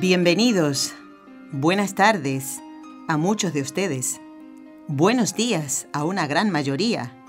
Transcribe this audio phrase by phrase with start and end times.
[0.00, 0.94] Bienvenidos,
[1.50, 2.60] buenas tardes
[3.08, 4.20] a muchos de ustedes,
[4.86, 7.20] buenos días a una gran mayoría,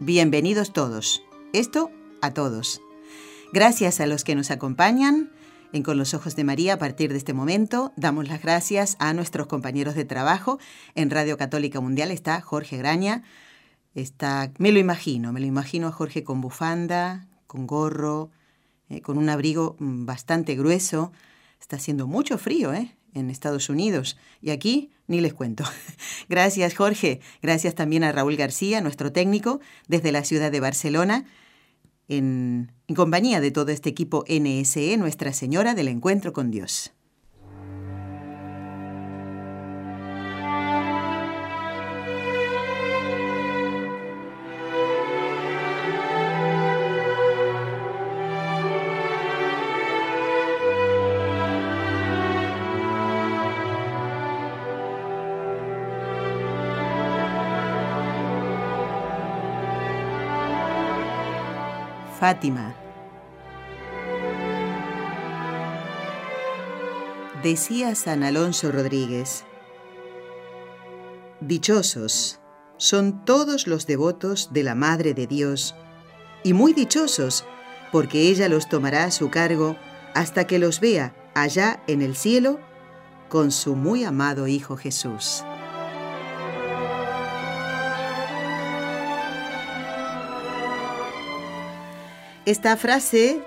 [0.00, 1.22] bienvenidos todos,
[1.54, 2.82] esto a todos.
[3.54, 5.32] Gracias a los que nos acompañan
[5.72, 7.94] en Con los Ojos de María a partir de este momento.
[7.96, 10.58] Damos las gracias a nuestros compañeros de trabajo.
[10.94, 13.22] En Radio Católica Mundial está Jorge Graña.
[13.94, 18.30] Está, me lo imagino, me lo imagino a Jorge con bufanda, con gorro,
[18.90, 21.12] eh, con un abrigo mm, bastante grueso,
[21.60, 22.96] Está haciendo mucho frío, ¿eh?
[23.12, 24.16] En Estados Unidos.
[24.40, 25.64] Y aquí ni les cuento.
[26.28, 27.20] Gracias, Jorge.
[27.42, 31.26] Gracias también a Raúl García, nuestro técnico, desde la ciudad de Barcelona,
[32.08, 36.92] en, en compañía de todo este equipo NSE, Nuestra Señora del Encuentro con Dios.
[62.20, 62.74] Fátima.
[67.42, 69.46] Decía San Alonso Rodríguez,
[71.40, 72.38] Dichosos
[72.76, 75.74] son todos los devotos de la Madre de Dios,
[76.44, 77.46] y muy dichosos,
[77.90, 79.76] porque ella los tomará a su cargo
[80.14, 82.60] hasta que los vea allá en el cielo
[83.30, 85.42] con su muy amado Hijo Jesús.
[92.50, 93.40] Esta frase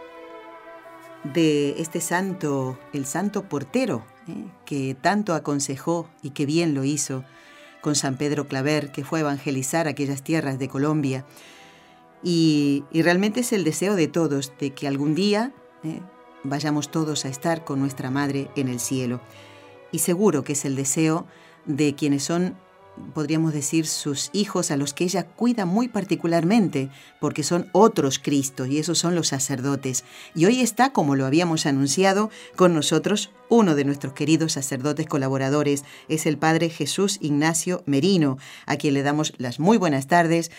[1.25, 4.45] de este santo, el santo portero, ¿eh?
[4.65, 7.25] que tanto aconsejó y que bien lo hizo
[7.81, 11.25] con San Pedro Claver, que fue a evangelizar aquellas tierras de Colombia.
[12.23, 15.51] Y, realmente es el deseo de todos, de que algún día
[15.83, 15.99] ¿eh?
[16.45, 19.19] vayamos todos a estar con nuestra Madre en el cielo.
[19.91, 21.27] Y seguro que es el deseo
[21.65, 22.55] de quienes son
[23.13, 26.89] podríamos decir, sus hijos a los que ella cuida muy particularmente,
[27.19, 30.03] porque son otros Cristos y esos son los sacerdotes.
[30.35, 35.83] Y hoy está, como lo habíamos anunciado, con nosotros uno de nuestros queridos sacerdotes colaboradores,
[36.07, 40.51] es el Padre Jesús Ignacio Merino, a quien le damos las muy buenas tardes.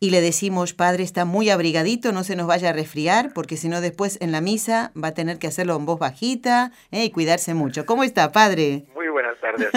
[0.00, 3.68] Y le decimos, Padre, está muy abrigadito, no se nos vaya a resfriar, porque si
[3.68, 7.04] no después en la misa va a tener que hacerlo en voz bajita ¿eh?
[7.04, 7.86] y cuidarse mucho.
[7.86, 8.86] ¿Cómo está, Padre?
[8.96, 9.68] Muy buenas tardes,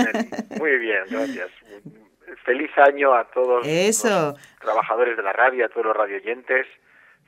[0.59, 1.49] Muy bien, gracias
[2.45, 4.03] feliz año a todos los
[4.61, 6.67] trabajadores de la radio, a todos los radioyentes.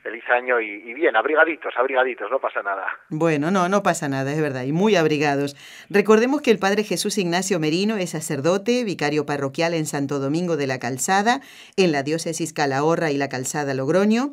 [0.00, 2.86] Feliz año y, bien, abrigaditos, abrigaditos, no pasa nada.
[3.10, 5.56] Bueno, no, no pasa nada, es verdad, y muy abrigados.
[5.90, 10.68] Recordemos que el Padre Jesús Ignacio Merino es sacerdote, vicario parroquial en Santo Domingo de
[10.68, 11.40] la Calzada,
[11.76, 14.32] en la diócesis Calahorra y la Calzada Logroño.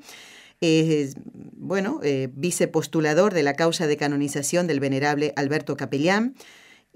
[0.61, 6.35] Es, bueno, eh, vicepostulador de la causa de canonización del venerable Alberto Capellán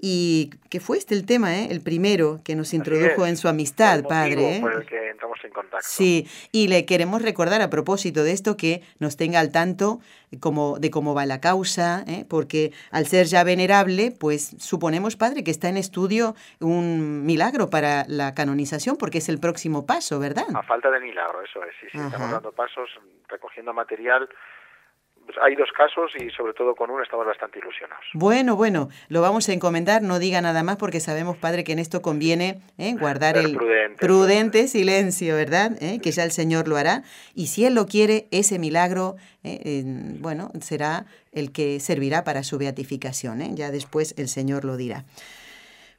[0.00, 1.68] y que fue este el tema, ¿eh?
[1.70, 4.56] el primero que nos introdujo en su amistad, padre.
[4.56, 4.60] ¿eh?
[4.60, 5.86] Por el que entramos en contacto.
[5.88, 10.00] Sí, y le queremos recordar a propósito de esto que nos tenga al tanto
[10.40, 12.24] como, de cómo va la causa, ¿eh?
[12.28, 18.04] porque al ser ya venerable, pues suponemos, padre, que está en estudio un milagro para
[18.08, 20.46] la canonización, porque es el próximo paso, ¿verdad?
[20.54, 21.74] A falta de milagro, eso es.
[21.80, 22.88] Sí, sí, estamos dando pasos,
[23.28, 24.28] recogiendo material
[25.42, 28.04] hay dos casos y sobre todo con uno estamos bastante ilusionados.
[28.14, 31.78] Bueno, bueno, lo vamos a encomendar, no diga nada más porque sabemos, padre, que en
[31.78, 32.94] esto conviene ¿eh?
[32.98, 33.56] guardar el
[33.98, 35.72] prudente, silencio, ¿verdad?
[35.80, 36.00] ¿Eh?
[36.02, 37.02] Que ya el Señor lo hará.
[37.34, 39.82] Y si Él lo quiere, ese milagro, ¿eh?
[40.18, 43.56] bueno, será el que servirá para su beatificación.
[43.56, 45.04] Ya después el Señor lo dirá.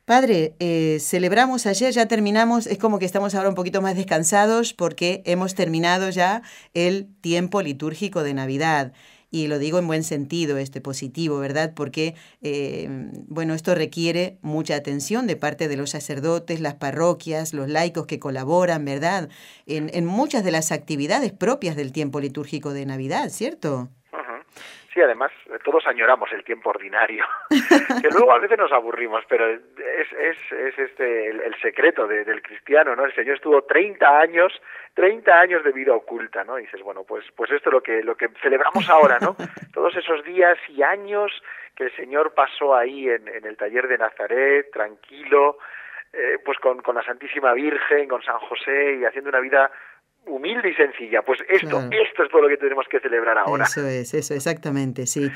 [0.05, 0.55] Padre,
[0.99, 5.55] celebramos ayer, ya terminamos, es como que estamos ahora un poquito más descansados porque hemos
[5.55, 6.41] terminado ya
[6.73, 8.93] el tiempo litúrgico de Navidad
[9.31, 11.73] y lo digo en buen sentido, este positivo, ¿verdad?
[11.73, 12.87] Porque, eh,
[13.27, 18.19] bueno, esto requiere mucha atención de parte de los sacerdotes, las parroquias, los laicos que
[18.19, 19.29] colaboran, ¿verdad?
[19.65, 23.89] En, en muchas de las actividades propias del tiempo litúrgico de Navidad, ¿cierto?
[24.93, 25.31] Sí, además,
[25.63, 29.61] todos añoramos el tiempo ordinario, que luego a veces nos aburrimos, pero es,
[30.11, 33.05] es, es este el, secreto del cristiano, ¿no?
[33.05, 34.51] El Señor estuvo 30 años,
[34.95, 36.59] 30 años de vida oculta, ¿no?
[36.59, 39.37] Y dices, bueno, pues, pues esto es lo que, lo que celebramos ahora, ¿no?
[39.73, 41.31] Todos esos días y años
[41.75, 45.57] que el Señor pasó ahí en, en el taller de Nazaret, tranquilo,
[46.11, 49.71] eh, pues con, con la Santísima Virgen, con San José y haciendo una vida
[50.25, 51.21] humilde y sencilla.
[51.23, 53.65] Pues esto, esto es todo lo que tenemos que celebrar ahora.
[53.65, 55.29] Eso es, eso, exactamente, sí.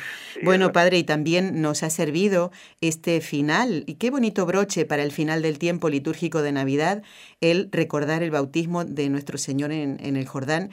[0.43, 2.51] bueno, padre, y también nos ha servido
[2.81, 7.03] este final, y qué bonito broche para el final del tiempo litúrgico de Navidad,
[7.41, 10.69] el recordar el bautismo de nuestro Señor en, en el Jordán.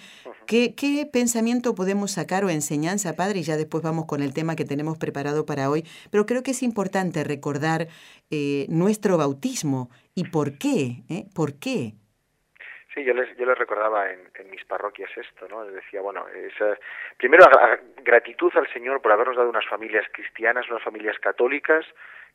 [0.47, 3.41] ¿Qué, ¿Qué, pensamiento podemos sacar o enseñanza, padre?
[3.41, 5.85] Y ya después vamos con el tema que tenemos preparado para hoy.
[6.11, 7.89] Pero creo que es importante recordar
[8.31, 11.27] eh, nuestro bautismo y por qué, ¿eh?
[11.35, 11.95] ¿Por qué?
[12.95, 15.65] Sí, yo les, yo les recordaba en, en mis parroquias esto, ¿no?
[15.65, 16.77] Les decía, bueno, esa,
[17.17, 17.47] primero
[18.03, 21.87] gratitud al Señor por habernos dado unas familias cristianas, unas familias católicas,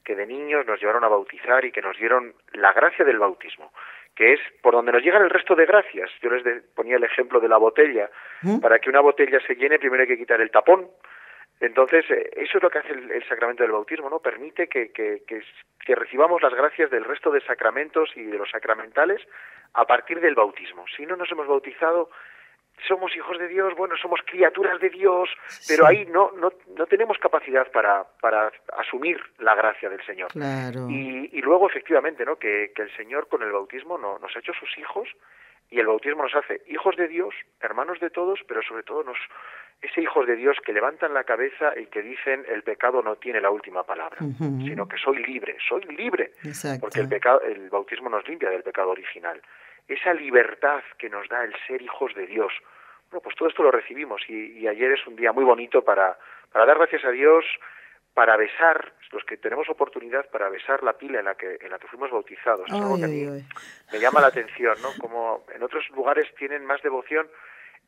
[0.04, 3.72] que de niños nos llevaron a bautizar y que nos dieron la gracia del bautismo,
[4.16, 6.10] que es por donde nos llegan el resto de gracias.
[6.22, 8.10] Yo les ponía el ejemplo de la botella.
[8.42, 8.60] ¿Mm?
[8.60, 10.88] Para que una botella se llene, primero hay que quitar el tapón,
[11.60, 14.20] entonces, eh, eso es lo que hace el, sacramento del bautismo, ¿no?
[14.20, 19.22] Permite que, que, que, recibamos las gracias del resto de sacramentos y de los sacramentales
[19.74, 20.86] a partir del bautismo.
[20.96, 22.10] Si no nos hemos bautizado,
[22.88, 25.30] somos hijos de Dios, bueno, somos criaturas de Dios,
[25.68, 30.30] pero ahí no, no, no tenemos capacidad para, para asumir la gracia del Señor.
[30.90, 32.38] Y, y luego, efectivamente, ¿no?
[32.38, 35.10] Que, que el Señor con el bautismo no, nos ha hecho sus hijos
[35.70, 39.18] y el bautismo nos hace hijos de Dios, hermanos de todos, pero sobre todo nos,
[39.82, 43.42] ese hijos de Dios que levantan la cabeza y que dicen el pecado no tiene
[43.42, 46.32] la última palabra, sino que soy libre, soy libre,
[46.80, 49.42] porque el, pecado, el bautismo nos limpia del pecado original.
[49.88, 52.52] Esa libertad que nos da el ser hijos de Dios,
[53.12, 56.18] bueno, pues todo esto lo recibimos y, y ayer es un día muy bonito para,
[56.52, 57.46] para dar gracias a Dios,
[58.18, 61.78] para besar, los que tenemos oportunidad para besar la pila en la que, en la
[61.78, 62.68] que fuimos bautizados.
[62.68, 63.28] Es algo que a mí
[63.94, 64.90] me llama la atención, ¿no?
[65.00, 67.30] Como en otros lugares tienen más devoción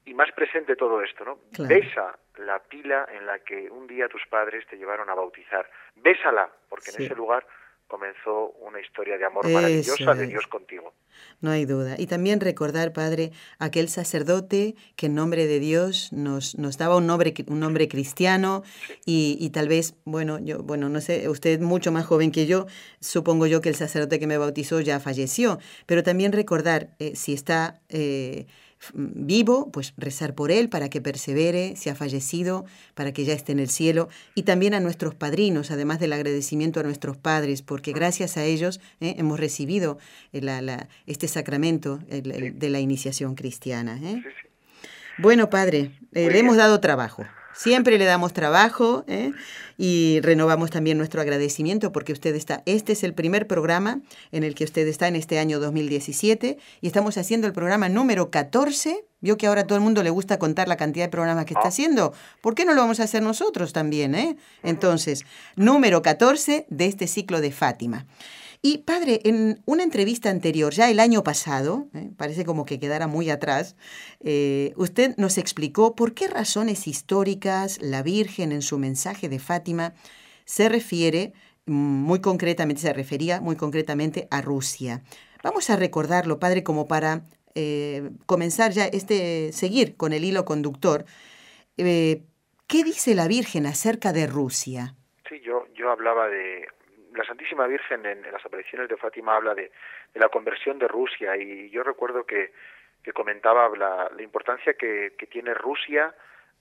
[0.05, 1.39] y más presente todo esto, ¿no?
[1.67, 5.67] Besa la pila en la que un día tus padres te llevaron a bautizar.
[5.95, 7.43] Bésala, porque en ese lugar
[7.89, 10.93] comenzó una historia de amor maravillosa de Dios contigo.
[11.41, 11.95] No hay duda.
[11.97, 17.07] Y también recordar, Padre, aquel sacerdote que en nombre de Dios nos, nos daba un
[17.07, 18.63] nombre, un nombre cristiano
[19.05, 22.67] y, y, tal vez, bueno, yo, bueno, no sé, usted mucho más joven que yo,
[23.01, 25.57] supongo yo que el sacerdote que me bautizó ya falleció,
[25.87, 27.81] pero también recordar, eh, si está...
[27.89, 28.45] Eh,
[28.93, 33.51] vivo, pues rezar por él para que persevere, si ha fallecido, para que ya esté
[33.51, 37.91] en el cielo, y también a nuestros padrinos, además del agradecimiento a nuestros padres, porque
[37.91, 39.97] gracias a ellos eh, hemos recibido
[40.33, 40.77] eh,
[41.07, 43.99] este sacramento de la iniciación cristiana.
[44.01, 44.23] ¿eh?
[45.17, 47.25] Bueno, padre, le hemos dado trabajo.
[47.61, 49.33] Siempre le damos trabajo ¿eh?
[49.77, 53.99] y renovamos también nuestro agradecimiento porque usted está, este es el primer programa
[54.31, 58.31] en el que usted está en este año 2017 y estamos haciendo el programa número
[58.31, 59.03] 14.
[59.19, 61.53] Vio que ahora a todo el mundo le gusta contar la cantidad de programas que
[61.53, 61.67] está ah.
[61.67, 62.13] haciendo.
[62.39, 64.15] ¿Por qué no lo vamos a hacer nosotros también?
[64.15, 64.37] Eh?
[64.63, 65.25] Entonces,
[65.57, 68.05] número 14 de este ciclo de Fátima.
[68.61, 72.09] Y padre, en una entrevista anterior, ya el año pasado, ¿eh?
[72.17, 73.77] parece como que quedara muy atrás,
[74.19, 79.93] eh, usted nos explicó por qué razones históricas la Virgen en su mensaje de Fátima
[80.43, 81.31] se refiere
[81.67, 85.03] mm, muy concretamente, se refería muy concretamente a Rusia.
[85.41, 87.21] Vamos a recordarlo, padre, como para
[87.55, 91.05] eh, comenzar ya este, seguir con el hilo conductor.
[91.77, 94.95] ¿Qué dice la Virgen acerca de Rusia?
[95.29, 96.67] Sí, yo, yo hablaba de
[97.13, 99.71] la Santísima Virgen en, las apariciones de Fátima habla de,
[100.15, 102.51] la conversión de Rusia y yo recuerdo que,
[103.03, 106.13] que comentaba la, importancia que, tiene Rusia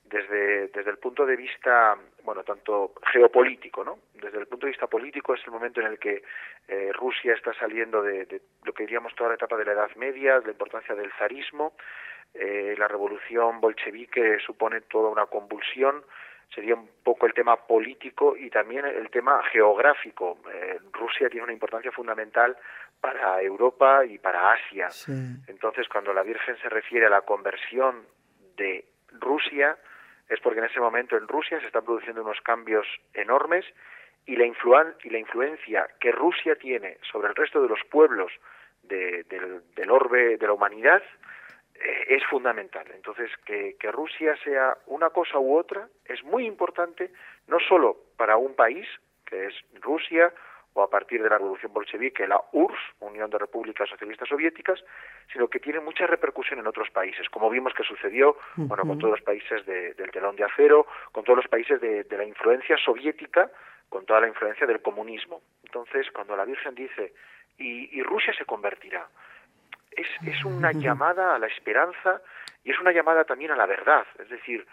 [0.05, 3.99] desde, desde el punto de vista, bueno, tanto geopolítico, ¿no?
[4.15, 6.23] Desde el punto de vista político es el momento en el que
[6.67, 10.41] eh, Rusia está saliendo de, lo que diríamos toda la etapa de la Edad Media,
[10.43, 11.73] la importancia del zarismo,
[12.33, 16.03] eh, la revolución bolchevique supone toda una convulsión,
[16.53, 20.39] sería un poco el tema político y también el tema geográfico.
[20.51, 22.57] Eh, Rusia tiene una importancia fundamental
[22.99, 24.89] para Europa y para Asia.
[25.47, 28.05] Entonces, cuando la Virgen se refiere a la conversión
[28.57, 28.85] de
[29.19, 29.77] Rusia,
[30.27, 33.65] es porque en ese momento en Rusia se están produciendo unos cambios enormes
[34.25, 34.45] y la,
[35.03, 38.31] y la influencia que Rusia tiene sobre el resto de los pueblos
[38.83, 39.25] del,
[39.75, 41.01] del orbe de la humanidad
[42.07, 42.85] es fundamental.
[42.93, 47.11] Entonces, que, que, Rusia sea una cosa u otra es muy importante,
[47.47, 48.87] no solo para un país,
[49.25, 50.33] que es Rusia,
[50.73, 54.83] o a partir de la revolución bolchevique, la URSS, Unión de Repúblicas Socialistas Soviéticas,
[55.31, 59.11] sino que tiene mucha repercusión en otros países, como vimos que sucedió bueno, con todos
[59.11, 63.51] los países del telón de acero, con todos los países de, la influencia soviética,
[63.89, 65.41] con toda la influencia del comunismo.
[65.63, 67.13] Entonces, cuando la Virgen dice,
[67.57, 69.07] y, Rusia se convertirá,
[69.91, 72.21] es, es una llamada a la esperanza
[72.63, 74.65] y es una llamada también a la verdad, es decir,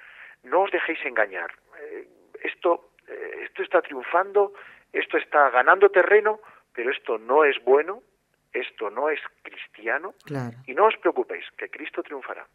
[0.42, 1.50] no os dejéis engañar.
[1.80, 2.08] Eh,
[2.42, 4.52] esto, eh, esto está triunfando
[4.96, 6.40] esto está ganando terreno,
[6.74, 8.02] pero esto no es bueno,
[8.52, 10.14] esto no es cristiano,
[10.66, 12.46] y no os preocupéis, que Cristo triunfará.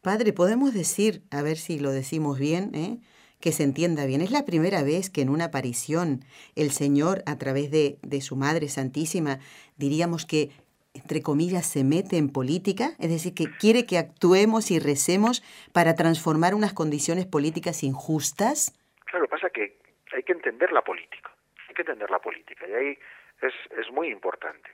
[0.00, 2.98] Padre, podemos decir, a ver si lo decimos bien, ¿eh?
[3.40, 6.20] que se entienda bien, es la primera vez que en una aparición
[6.54, 9.38] el Señor, a través de, de su Madre Santísima,
[9.76, 10.50] diríamos que,
[11.00, 15.42] entre comillas, se mete en política, es decir, que quiere que actuemos y recemos
[15.72, 18.72] para transformar unas condiciones políticas injustas.
[19.06, 19.78] Claro, pasa que
[20.12, 21.30] hay que entender la política
[21.70, 22.98] hay que entender la política y ahí
[23.40, 24.70] es, es muy importante.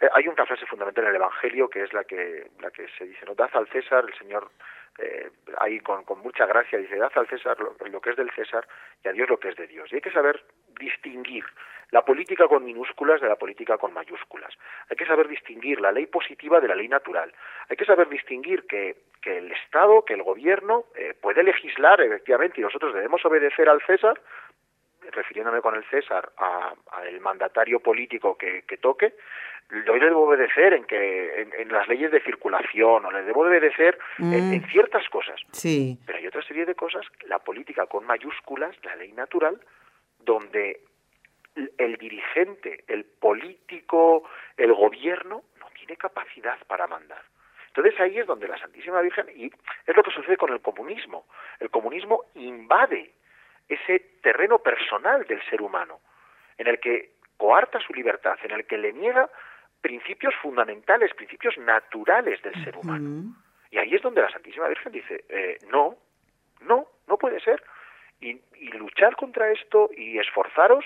[0.00, 3.04] Eh, hay una frase fundamental en el Evangelio que es la que, la que se
[3.04, 3.34] dice, ¿no?
[3.34, 4.50] Dad al César, el Señor
[4.98, 8.66] eh, ahí con, con, mucha gracia dice, dad al César lo, que es del César
[9.04, 9.92] y a Dios lo que es de Dios.
[9.92, 10.42] Y hay que saber
[10.78, 11.44] distinguir
[11.90, 14.52] la política con minúsculas de la política con mayúsculas.
[14.90, 17.32] Hay que saber distinguir la ley positiva de la ley natural.
[17.68, 22.60] Hay que saber distinguir que, que el Estado, que el gobierno eh, puede legislar efectivamente
[22.60, 24.20] y nosotros debemos obedecer al César
[25.12, 29.14] refiriéndome con el César al mandatario político que, toque,
[29.70, 33.98] yo le debo obedecer en que en, las leyes de circulación o le debo obedecer
[34.18, 34.66] en, mm.
[34.70, 35.40] ciertas cosas.
[35.52, 35.98] Sí.
[36.06, 39.60] Pero hay otra serie de cosas, la política con mayúsculas, la ley natural,
[40.20, 40.80] donde
[41.78, 47.22] el dirigente, el político, el gobierno no tiene capacidad para mandar.
[47.68, 49.46] Entonces ahí es donde la Santísima Virgen, y
[49.86, 51.26] es lo que sucede con el comunismo,
[51.60, 53.10] el comunismo invade
[53.68, 56.00] ese terreno personal del ser humano,
[56.56, 59.28] en el que coarta su libertad, en el que le niega
[59.86, 63.36] principios fundamentales, principios naturales del ser humano.
[63.70, 65.94] Y ahí es donde la Santísima Virgen dice, eh, no,
[66.62, 67.62] no, no puede ser.
[68.20, 70.84] Y, y, luchar contra esto y esforzaros,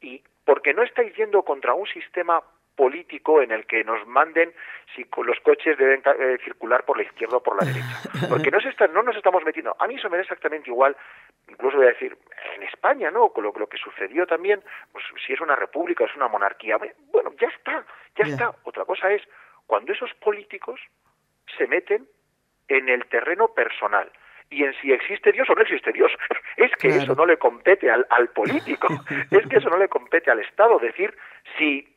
[0.00, 2.42] y porque no estáis yendo contra un sistema
[2.76, 4.52] político en el que nos manden
[4.94, 8.00] si los coches deben eh, circular por la izquierda o por la derecha.
[8.28, 9.76] Porque no, se no nos estamos metiendo.
[9.78, 10.96] A mí eso me da exactamente igual,
[11.48, 12.16] incluso voy a decir,
[12.56, 13.28] en España, ¿no?
[13.30, 14.62] Con lo, lo que sucedió también,
[14.92, 16.78] pues si es una república, es una monarquía,
[17.12, 17.84] bueno, ya está,
[18.16, 18.54] ya está.
[18.64, 19.22] Otra cosa es
[19.66, 20.80] cuando esos políticos
[21.56, 22.06] se meten
[22.68, 24.10] en el terreno personal
[24.52, 26.12] y en si existe Dios o no existe Dios.
[26.56, 28.86] Es que eso no le compete al, al político,
[29.30, 31.16] es que eso no le compete al Estado decir
[31.56, 31.91] si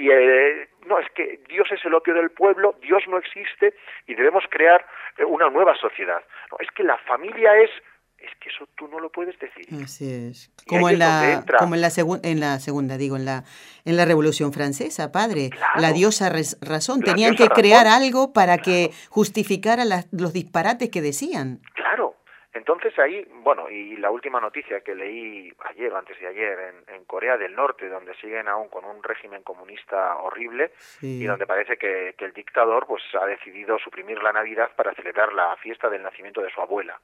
[0.00, 3.74] si eh, no es que Dios es el opio del pueblo, Dios no existe
[4.06, 4.84] y debemos crear
[5.18, 6.22] eh, una nueva sociedad.
[6.50, 7.70] No, es que la familia es
[8.18, 9.64] es que eso tú no lo puedes decir.
[9.82, 10.52] Así es.
[10.66, 11.88] Como en la como en la,
[12.22, 13.44] en la segunda digo en la
[13.86, 16.30] en la Revolución Francesa, padre, la diosa
[16.60, 21.60] razón tenían que crear algo para que justificara los disparates que decían.
[21.74, 22.16] Claro,
[22.52, 27.04] entonces ahí, bueno, y la última noticia que leí ayer o antes de ayer en,
[27.04, 32.14] Corea del Norte, donde siguen aún con un régimen comunista horrible y donde parece que,
[32.16, 36.50] el dictador pues ha decidido suprimir la Navidad para celebrar la fiesta del nacimiento de
[36.50, 37.00] su abuela.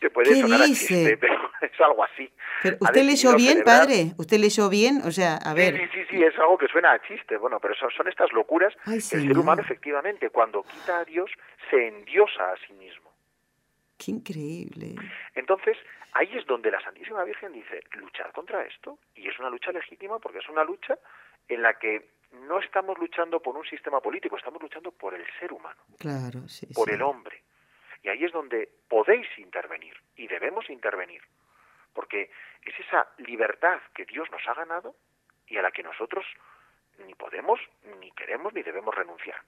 [0.00, 1.16] Que puede ¿Qué sonar dice?
[1.20, 2.30] pero es algo así.
[2.80, 4.12] ¿Usted leyó bien, padre?
[4.16, 5.02] ¿Usted leyó bien?
[5.04, 5.76] O sea, a ver...
[5.76, 7.36] Sí, sí, sí, es algo que suena a chiste.
[7.36, 11.30] Bueno, pero son, son estas locuras que el ser humano, efectivamente, cuando quita a Dios,
[11.70, 13.05] se endiosa a sí mismo.
[13.98, 14.94] Qué increíble.
[15.34, 15.76] Entonces,
[16.12, 20.18] ahí es donde la Santísima Virgen dice, luchar contra esto, y es una lucha legítima
[20.18, 20.98] porque es una lucha
[21.48, 25.52] en la que no estamos luchando por un sistema político, estamos luchando por el ser
[25.52, 27.42] humano, claro, sí, por el hombre.
[28.02, 31.22] Y ahí es donde podéis intervenir y debemos intervenir,
[31.92, 32.30] porque
[32.62, 34.94] es esa libertad que Dios nos ha ganado
[35.46, 36.24] y a la que nosotros
[37.06, 37.60] ni podemos,
[38.00, 39.40] ni queremos, ni debemos renunciar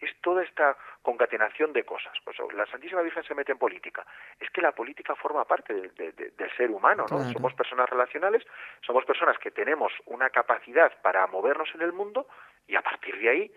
[0.00, 2.12] es toda esta concatenación de cosas.
[2.24, 4.06] Pues la Santísima Virgen se mete en política.
[4.38, 7.18] Es que la política forma parte del ser humano, ¿no?
[7.32, 8.44] Somos personas relacionales,
[8.82, 12.26] somos personas que tenemos una capacidad para movernos en el mundo
[12.66, 13.52] y a partir de ahí,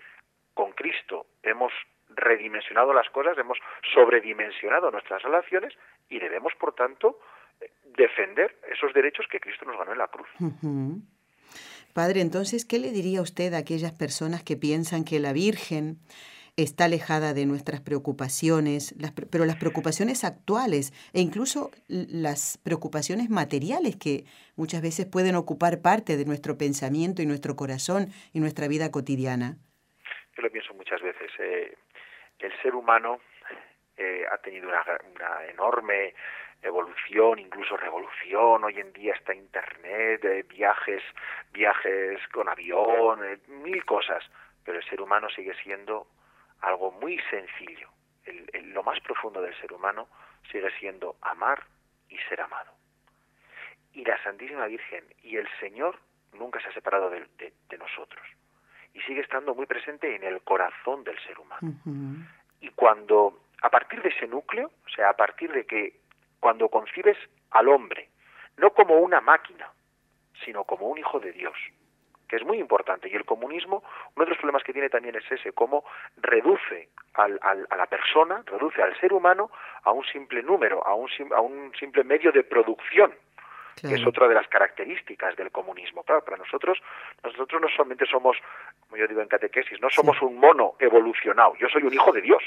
[0.54, 1.74] con Cristo, hemos
[2.10, 3.58] redimensionado las cosas, hemos
[3.94, 5.74] sobredimensionado nuestras relaciones
[6.10, 7.20] y debemos, por tanto,
[7.84, 10.30] defender esos derechos que Cristo nos ganó en la cruz.
[11.94, 15.98] Padre, entonces, ¿qué le diría usted a aquellas personas que piensan que la Virgen
[16.64, 18.96] está alejada de nuestras preocupaciones,
[19.32, 26.18] pero las preocupaciones actuales e incluso las preocupaciones materiales que muchas veces pueden ocupar parte
[26.18, 29.58] de nuestro pensamiento y nuestro corazón y nuestra vida cotidiana?
[30.36, 31.32] Yo lo pienso muchas veces.
[31.40, 31.76] Eh,
[32.40, 33.20] el ser humano
[33.98, 34.84] eh, ha tenido una,
[35.50, 36.14] enorme
[36.62, 41.02] evolución, incluso revolución, hoy en día está internet, eh, viajes,
[41.52, 44.24] viajes con avión, eh, mil cosas,
[44.64, 46.08] pero el ser humano sigue siendo
[46.62, 47.90] algo muy sencillo.
[48.74, 50.08] lo más profundo del ser humano
[50.52, 51.64] sigue siendo amar
[52.10, 52.72] y ser amado.
[53.94, 55.98] Y la Santísima Virgen y el Señor
[56.34, 57.28] nunca se ha separado de,
[57.80, 58.24] nosotros
[58.94, 61.74] y sigue estando muy presente en el corazón del ser humano.
[62.60, 66.00] Y cuando, a partir de ese núcleo, o sea, a partir de que
[66.40, 67.18] cuando concibes
[67.52, 68.10] al hombre,
[68.58, 69.70] no como una máquina,
[70.44, 71.56] sino como un hijo de Dios,
[72.28, 73.10] que es muy importante.
[73.10, 73.84] Y el comunismo,
[74.16, 75.84] uno de los problemas que tiene también es ese, cómo
[76.18, 79.52] reduce al, a la persona, reduce al ser humano
[79.84, 83.14] a un simple número, a un, a un simple medio de producción.
[83.82, 86.04] que es otra de las características del comunismo.
[86.04, 86.78] Claro, para nosotros,
[87.24, 88.36] nosotros no solamente somos,
[88.82, 92.22] como yo digo en catequesis, no somos un mono evolucionado, yo soy un hijo de
[92.22, 92.44] Dios,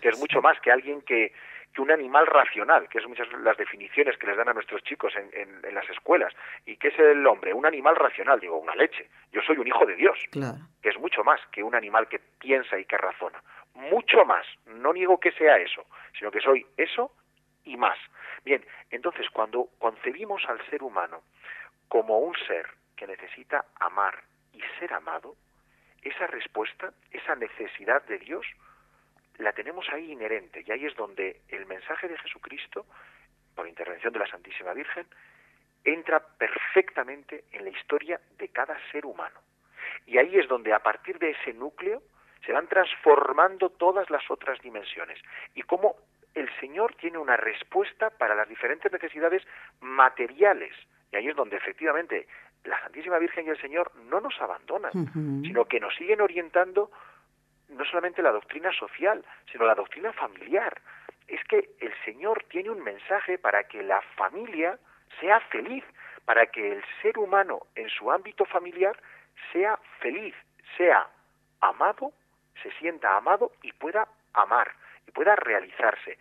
[0.00, 1.32] que es mucho más que alguien que,
[1.72, 5.14] que un animal racional, que es muchas las definiciones que les dan a nuestros chicos
[5.16, 5.30] en,
[5.64, 6.32] en, las escuelas.
[6.66, 7.52] ¿Y qué es el hombre?
[7.52, 9.08] Un animal racional, digo, una leche.
[9.32, 12.78] Yo soy un hijo de Dios, que es mucho más que un animal que piensa
[12.78, 13.42] y que razona.
[13.74, 14.46] Mucho más.
[14.66, 15.84] No niego que sea eso,
[16.18, 17.12] sino que soy eso
[17.64, 17.98] y más.
[18.44, 21.22] Bien, entonces cuando concebimos al ser humano
[21.88, 24.22] como un ser que necesita amar
[24.52, 25.36] y ser amado,
[26.02, 28.46] esa respuesta, esa necesidad de Dios,
[29.38, 32.86] la tenemos ahí inherente y ahí es donde el mensaje de Jesucristo,
[33.54, 35.06] por intervención de la Santísima Virgen,
[35.84, 39.40] entra perfectamente en la historia de cada ser humano.
[40.06, 42.02] Y ahí es donde a partir de ese núcleo
[42.44, 45.18] se van transformando todas las otras dimensiones
[45.54, 45.96] y cómo
[46.34, 49.42] el Señor tiene una respuesta para las diferentes necesidades
[49.80, 50.72] materiales.
[51.12, 52.26] Y ahí es donde efectivamente
[52.64, 54.92] la Santísima Virgen y el Señor no nos abandonan,
[55.42, 56.90] sino que nos siguen orientando
[57.68, 60.80] no solamente la doctrina social, sino la doctrina familiar.
[61.26, 64.78] Es que el Señor tiene un mensaje para que la familia
[65.20, 65.84] sea feliz,
[66.24, 68.96] para que el ser humano en su ámbito familiar
[69.52, 70.34] sea feliz,
[70.76, 71.06] sea
[71.60, 72.12] amado,
[72.62, 74.70] se sienta amado y pueda amar
[75.06, 76.18] y pueda realizarse.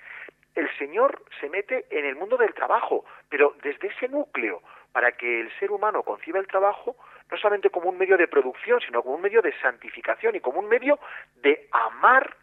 [0.56, 4.62] El Señor se mete en el mundo del trabajo, pero desde ese núcleo,
[4.92, 6.96] para que el ser humano conciba el trabajo
[7.30, 10.60] no solamente como un medio de producción, sino como un medio de santificación y como
[10.60, 11.00] un medio
[11.36, 12.36] de amar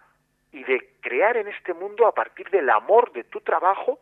[0.52, 3.98] y de crear en este mundo a partir del amor de tu trabajo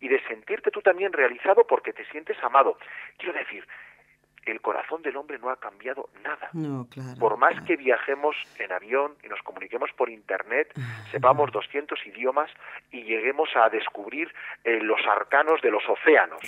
[0.00, 2.76] y de sentirte tú también realizado porque te sientes amado.
[3.16, 3.66] Quiero decir,
[4.44, 6.50] el corazón del hombre no ha cambiado nada.
[7.18, 10.72] por más que viajemos en avión y nos comuniquemos por internet,
[11.10, 12.50] sepamos 200 idiomas
[12.90, 14.32] y lleguemos a descubrir
[14.64, 16.40] eh, los arcanos de los océanos.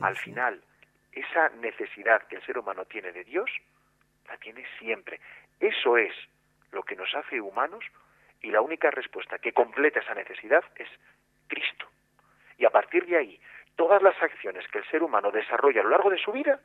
[0.00, 0.62] Al final,
[1.16, 3.50] esa necesidad que el ser humano tiene de Dios,
[4.28, 5.18] la tiene siempre.
[5.58, 6.12] Eso es
[6.72, 7.84] lo que nos hace humanos
[8.42, 10.88] y la única respuesta que completa esa necesidad es
[11.48, 11.86] Cristo.
[12.58, 13.40] Y a partir de ahí,
[13.76, 16.60] todas las acciones que el ser humano desarrolla a lo largo de su vida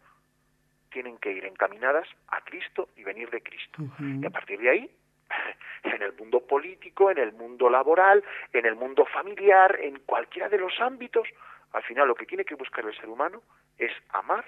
[0.90, 3.82] tienen que ir encaminadas a Cristo y venir de Cristo.
[4.00, 4.92] Y a partir de ahí,
[5.84, 10.58] en el mundo político, en el mundo laboral, en el mundo familiar, en cualquiera de
[10.58, 11.26] los ámbitos,
[11.72, 13.42] al final lo que tiene que buscar el ser humano
[13.82, 14.46] es amar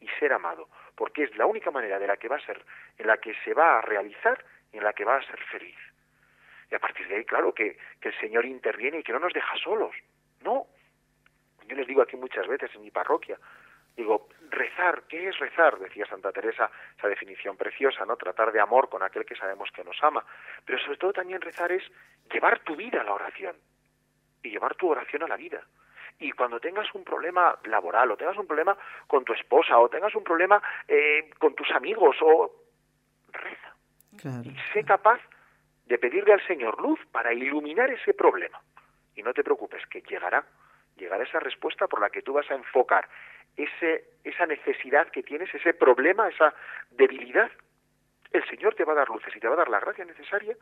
[0.00, 2.64] y ser amado, porque es la única manera de la que va a ser,
[2.98, 5.78] en la que se va a realizar y en la que va a ser feliz.
[6.70, 9.32] Y a partir de ahí, claro, que, que el Señor interviene y que no nos
[9.32, 9.94] deja solos.
[10.42, 10.66] No.
[11.68, 13.38] Yo les digo aquí muchas veces en mi parroquia,
[13.96, 15.78] digo, rezar, ¿qué es rezar?
[15.78, 18.16] Decía Santa Teresa, esa definición preciosa, ¿no?
[18.16, 20.24] Tratar de amor con aquel que sabemos que nos ama.
[20.64, 21.84] Pero sobre todo también rezar es
[22.32, 23.56] llevar tu vida a la oración
[24.42, 25.64] y llevar tu oración a la vida
[26.18, 28.76] y cuando tengas un problema laboral o tengas un problema
[29.06, 32.52] con tu esposa o tengas un problema eh, con tus amigos o
[33.32, 33.74] reza.
[34.44, 35.20] Y sé capaz
[35.84, 38.60] de pedirle al Señor luz para iluminar ese problema.
[39.14, 40.44] Y no te preocupes que llegará
[40.96, 43.06] llegará esa respuesta por la que tú vas a enfocar
[43.56, 46.54] ese esa necesidad que tienes ese problema esa
[46.90, 47.50] debilidad.
[48.32, 50.56] El Señor te va a dar luces y te va a dar la gracia necesaria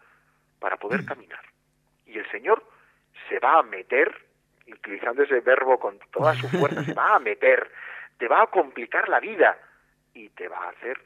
[0.59, 1.07] para poder mm.
[1.07, 1.45] caminar.
[2.07, 2.65] Y el Señor
[3.29, 4.13] se va a meter
[4.73, 7.71] utilizando ese verbo con toda su fuerza, se va a meter,
[8.19, 9.59] te va a complicar la vida
[10.15, 10.99] y te va a hacer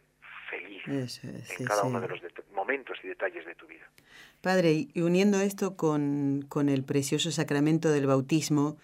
[0.50, 0.82] feliz
[1.18, 2.20] en cada uno de los
[2.54, 3.86] momentos y detalles de tu vida.
[4.40, 8.76] Padre, y uniendo esto con, con el precioso sacramento del bautismo,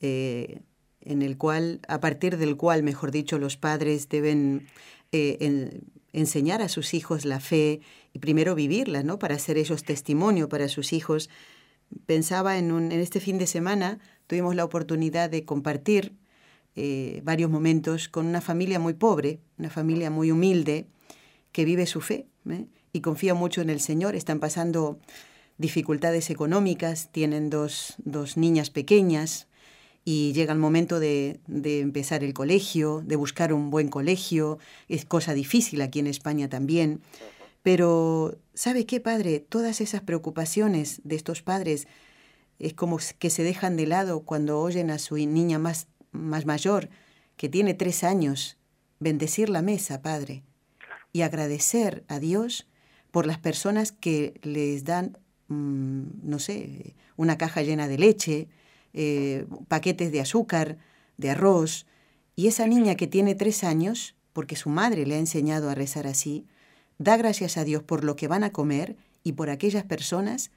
[0.00, 0.60] eh,
[1.00, 4.66] en el cual, a partir del cual, mejor dicho, los padres deben
[5.12, 5.80] eh,
[6.12, 7.80] enseñar a sus hijos la fe
[8.12, 9.18] y primero vivirla, ¿no?
[9.18, 11.30] Para ser ellos testimonio para sus hijos
[12.06, 16.12] pensaba en, un, este fin de semana, tuvimos la oportunidad de compartir
[16.76, 20.86] eh, varios momentos con una familia muy pobre, una familia muy humilde,
[21.52, 22.66] que vive su fe ¿eh?
[22.92, 24.14] y confía mucho en el Señor.
[24.14, 24.98] Están pasando
[25.56, 29.48] dificultades económicas, tienen dos, dos niñas pequeñas
[30.04, 34.58] y llega el momento de, de, empezar el colegio, de buscar un buen colegio.
[34.88, 37.00] Es cosa difícil aquí en España también.
[37.68, 39.40] Pero, ¿sabe qué, padre?
[39.40, 41.86] Todas esas preocupaciones de estos padres
[42.58, 46.88] es como que se dejan de lado cuando oyen a su niña más, más mayor,
[47.36, 48.56] que tiene tres años,
[49.00, 50.44] bendecir la mesa, padre,
[51.12, 52.66] y agradecer a Dios
[53.10, 58.48] por las personas que les dan, mm, no sé, una caja llena de leche,
[58.94, 60.78] eh, paquetes de azúcar,
[61.18, 61.84] de arroz,
[62.34, 66.06] y esa niña que tiene tres años, porque su madre le ha enseñado a rezar
[66.06, 66.46] así,
[66.98, 70.50] da gracias a Dios por lo que van a comer y por aquellas personas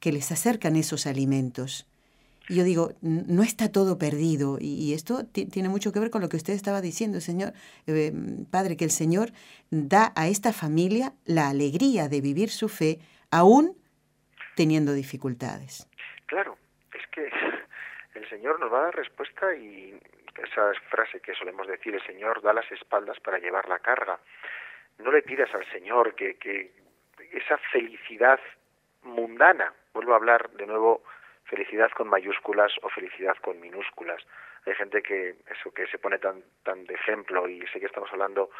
[0.00, 1.86] que les acercan esos alimentos.
[2.48, 4.58] Y yo digo, no está todo perdido.
[4.60, 7.54] Y, esto tiene mucho que ver con lo que usted estaba diciendo, Señor,
[7.86, 8.12] eh,
[8.50, 9.30] Padre, que el Señor
[9.70, 12.98] da a esta familia la alegría de vivir su fe,
[13.30, 13.76] aún
[14.56, 15.88] teniendo dificultades.
[16.26, 16.58] Claro,
[16.92, 17.30] es que
[18.14, 19.98] el Señor nos va a dar respuesta y
[20.36, 24.18] esa frase que solemos decir, el Señor da las espaldas para llevar la carga.
[24.98, 26.72] No le pidas al Señor que, que
[27.32, 28.40] esa felicidad
[29.02, 31.02] mundana, vuelvo a hablar de nuevo
[31.44, 34.22] felicidad con mayúsculas o felicidad con minúsculas.
[34.66, 38.10] Hay gente que eso que se pone tan tan de ejemplo y sé que estamos
[38.12, 38.50] hablando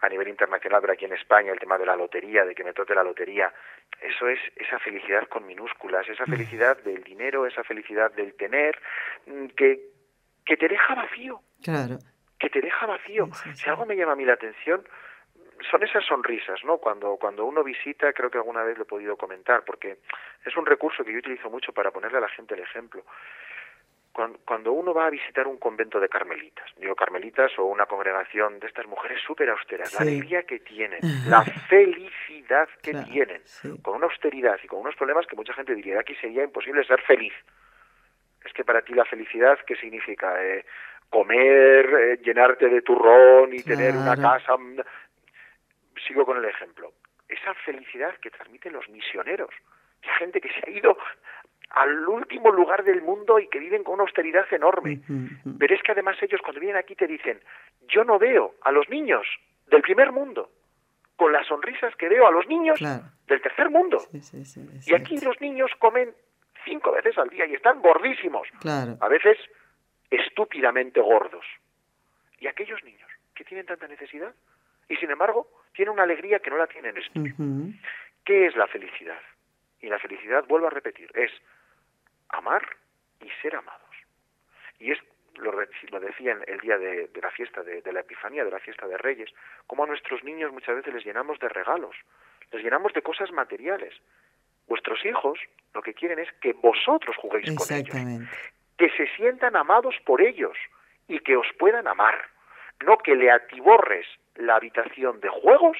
[0.00, 2.74] a nivel internacional, pero aquí en España el tema de la lotería, de que me
[2.74, 3.52] toque la lotería,
[4.00, 8.78] eso es esa felicidad con minúsculas, esa felicidad del dinero, esa felicidad del tener,
[9.26, 9.94] mm, que
[10.44, 11.40] que te deja vacío.
[11.62, 11.98] Claro.
[12.38, 13.28] Que te deja vacío.
[13.54, 14.86] Si algo me llama a mí la atención,
[15.70, 16.78] son esas sonrisas, ¿no?
[16.78, 19.98] Cuando, cuando uno visita, creo que alguna vez lo he podido comentar, porque
[20.44, 23.04] es un recurso que yo utilizo mucho para ponerle a la gente el ejemplo.
[24.44, 28.68] Cuando, uno va a visitar un convento de carmelitas, digo carmelitas o una congregación de
[28.68, 33.42] estas mujeres súper austeras, la alegría que tienen, la felicidad que tienen,
[33.82, 37.02] con una austeridad y con unos problemas que mucha gente diría, aquí sería imposible ser
[37.02, 37.32] feliz.
[38.44, 40.40] Es que para ti la felicidad, ¿qué significa?
[40.44, 40.64] Eh,
[41.14, 44.56] comer, eh, llenarte de turrón y tener una casa
[46.06, 46.92] sigo con el ejemplo,
[47.28, 49.50] esa felicidad que transmiten los misioneros,
[50.18, 50.96] gente que se ha ido
[51.70, 55.00] al último lugar del mundo y que viven con una austeridad enorme.
[55.58, 57.40] Pero es que además ellos cuando vienen aquí te dicen,
[57.88, 59.26] yo no veo a los niños
[59.66, 60.50] del primer mundo
[61.16, 63.98] con las sonrisas que veo a los niños del tercer mundo.
[64.86, 66.14] y aquí los niños comen
[66.64, 68.48] cinco veces al día y están gordísimos.
[69.00, 69.38] A veces
[70.10, 71.44] estúpidamente gordos.
[72.38, 74.34] ¿Y aquellos niños que tienen tanta necesidad?
[74.88, 77.22] Y sin embargo, tiene una alegría que no la tienen estos.
[78.24, 79.20] ¿Qué es la felicidad?
[79.80, 81.30] Y la felicidad, vuelvo a repetir, es
[82.30, 82.64] amar
[83.20, 83.80] y ser amados.
[84.78, 84.98] Y es,
[85.36, 88.96] lo, lo decían el día de, la fiesta de, la Epifanía, de la fiesta de
[88.96, 89.30] Reyes,
[89.66, 91.96] como a nuestros niños muchas veces les llenamos de regalos,
[92.52, 93.94] les llenamos de cosas materiales.
[94.66, 95.38] Vuestros hijos
[95.74, 98.28] lo que quieren es que vosotros juguéis con ellos,
[98.78, 100.56] que se sientan amados por ellos
[101.08, 102.26] y que os puedan amar,
[102.86, 104.06] no que le atiborres
[104.36, 105.76] la habitación de juegos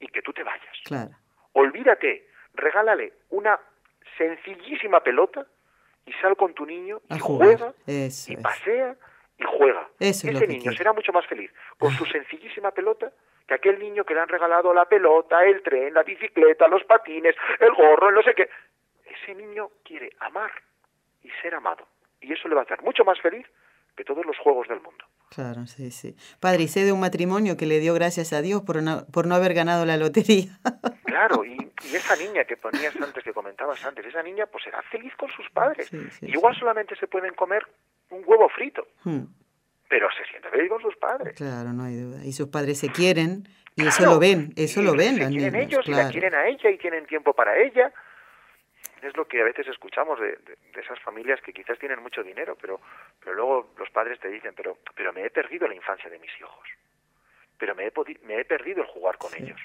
[0.00, 0.76] y que tú te vayas.
[0.84, 1.10] Claro.
[1.52, 3.58] Olvídate, regálale una
[4.16, 5.46] sencillísima pelota
[6.06, 8.96] y sal con tu niño y juega y pasea
[9.38, 9.88] y juega.
[9.98, 13.12] Ese niño será mucho más feliz con su sencillísima pelota
[13.46, 17.34] que aquel niño que le han regalado la pelota, el tren, la bicicleta, los patines,
[17.60, 18.48] el gorro, no sé qué.
[19.04, 20.50] Ese niño quiere amar
[21.22, 21.86] y ser amado.
[22.20, 23.46] Y eso le va a hacer mucho más feliz
[23.96, 25.04] que todos los juegos del mundo.
[25.34, 26.14] Claro, sí, sí.
[26.38, 29.26] Padre, y sé de un matrimonio que le dio gracias a Dios por no, por
[29.26, 30.58] no haber ganado la lotería.
[31.14, 31.56] Claro, y,
[31.94, 35.48] esa niña que ponías antes, que comentabas antes, esa niña pues será feliz con sus
[35.50, 35.88] padres.
[36.22, 37.62] Igual solamente se pueden comer
[38.10, 39.22] un huevo frito, hmm.
[39.88, 41.36] pero se siente feliz con sus padres.
[41.36, 42.24] Claro, no hay duda.
[42.24, 45.18] Y sus padres se quieren, y eso lo ven, eso lo ven.
[45.18, 47.92] Se quieren ellos y la quieren a ella y tienen tiempo para ella
[49.04, 50.38] es lo que a veces escuchamos de,
[50.74, 52.80] esas familias que quizás tienen mucho dinero, pero,
[53.20, 56.30] pero luego los padres te dicen, pero, pero me he perdido la infancia de mis
[56.38, 56.68] hijos,
[57.58, 57.92] pero me he,
[58.24, 59.60] me he perdido el jugar con ellos.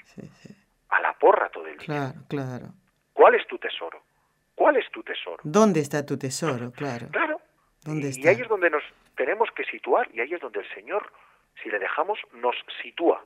[0.88, 1.86] A la porra todo el día.
[1.86, 2.66] Claro, claro.
[3.12, 4.02] ¿Cuál es tu tesoro?
[4.54, 5.38] ¿Cuál es tu tesoro?
[5.42, 6.72] ¿Dónde está tu tesoro?
[6.72, 7.08] Claro.
[7.10, 7.40] Claro.
[7.82, 8.82] ¿Dónde y, y ahí es donde nos
[9.16, 11.12] tenemos que situar y ahí es donde el Señor,
[11.62, 13.24] si le dejamos, nos sitúa.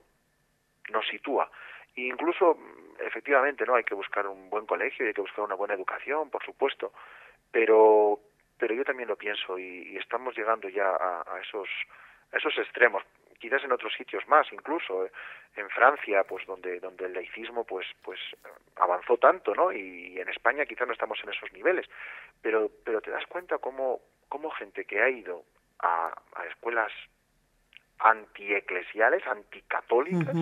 [0.90, 1.50] Nos sitúa.
[1.96, 2.58] E incluso
[3.00, 3.74] efectivamente, ¿no?
[3.74, 6.92] Hay que buscar un buen colegio y hay que buscar una buena educación, por supuesto,
[7.50, 8.20] pero
[8.58, 11.68] pero yo también lo pienso y, estamos llegando ya a, esos
[12.32, 13.02] a esos extremos
[13.38, 15.12] quizás en otros sitios más incluso eh,
[15.56, 18.18] en Francia pues donde donde el laicismo pues pues
[18.76, 21.86] avanzó tanto no y, en España quizás no estamos en esos niveles
[22.40, 25.44] pero pero te das cuenta cómo cómo gente que ha ido
[25.80, 26.92] a, a escuelas
[27.98, 30.34] antieclesiales anticatólicas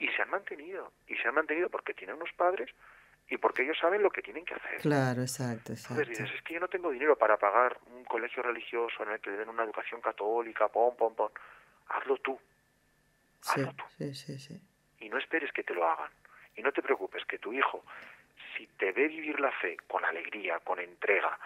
[0.00, 2.70] y se han mantenido y se han mantenido porque tienen unos padres
[3.28, 4.80] y porque ellos saben lo que tienen que hacer.
[4.80, 6.02] Claro, exacto, exacto.
[6.02, 9.20] Entonces dices, es que yo no tengo dinero para pagar un colegio religioso en el
[9.20, 11.30] que le den una educación católica, pom, pom, pom.
[11.88, 12.40] Hazlo tú.
[13.46, 13.84] Hazlo tú.
[13.98, 14.60] Sí, sí, sí.
[14.98, 16.10] Y no esperes que te lo hagan.
[16.56, 17.84] Y no te preocupes, que tu hijo,
[18.56, 21.38] si te ve vivir la fe con alegría, con entrega,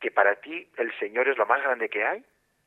[0.00, 2.24] que para ti el Señor es lo más grande que hay,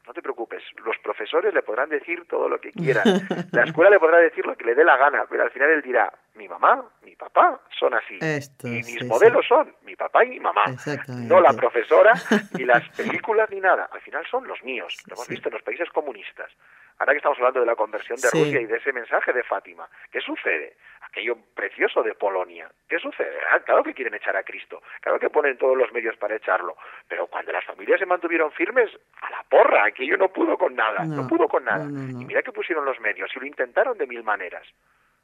[0.07, 3.03] no te preocupes, los profesores le podrán decir todo lo que quieran,
[3.51, 5.81] la escuela le podrá decir lo que le dé la gana, pero al final él
[5.81, 8.19] dirá, mi mamá, mi papá son así,
[8.63, 10.65] y mis modelos son mi papá y mi mamá,
[11.07, 12.13] no la profesora,
[12.57, 15.63] ni las películas, ni nada, al final son los míos, lo hemos visto en los
[15.63, 16.51] países comunistas.
[16.97, 19.87] Ahora que estamos hablando de la conversión de Rusia y de ese mensaje de Fátima,
[20.11, 20.77] ¿qué sucede?
[21.01, 23.37] Aquello precioso de Polonia, ¿qué sucede?
[23.51, 26.77] Ah, claro que quieren echar a Cristo, claro que ponen todos los medios para echarlo,
[27.07, 28.89] pero cuando las familias se mantuvieron firmes,
[29.21, 31.83] a la porra, aquello no pudo con nada, no, pudo con nada.
[31.83, 34.65] y mira que pusieron los medios y lo intentaron de mil maneras,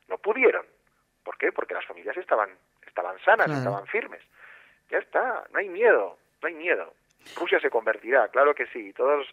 [0.07, 0.65] no pudieron.
[1.23, 1.51] ¿Por qué?
[1.51, 2.49] Porque las familias estaban,
[2.85, 4.21] estaban sanas, estaban firmes.
[4.89, 6.93] Ya está, no hay miedo, no hay miedo.
[7.35, 9.27] Rusia se convertirá, claro que sí, todos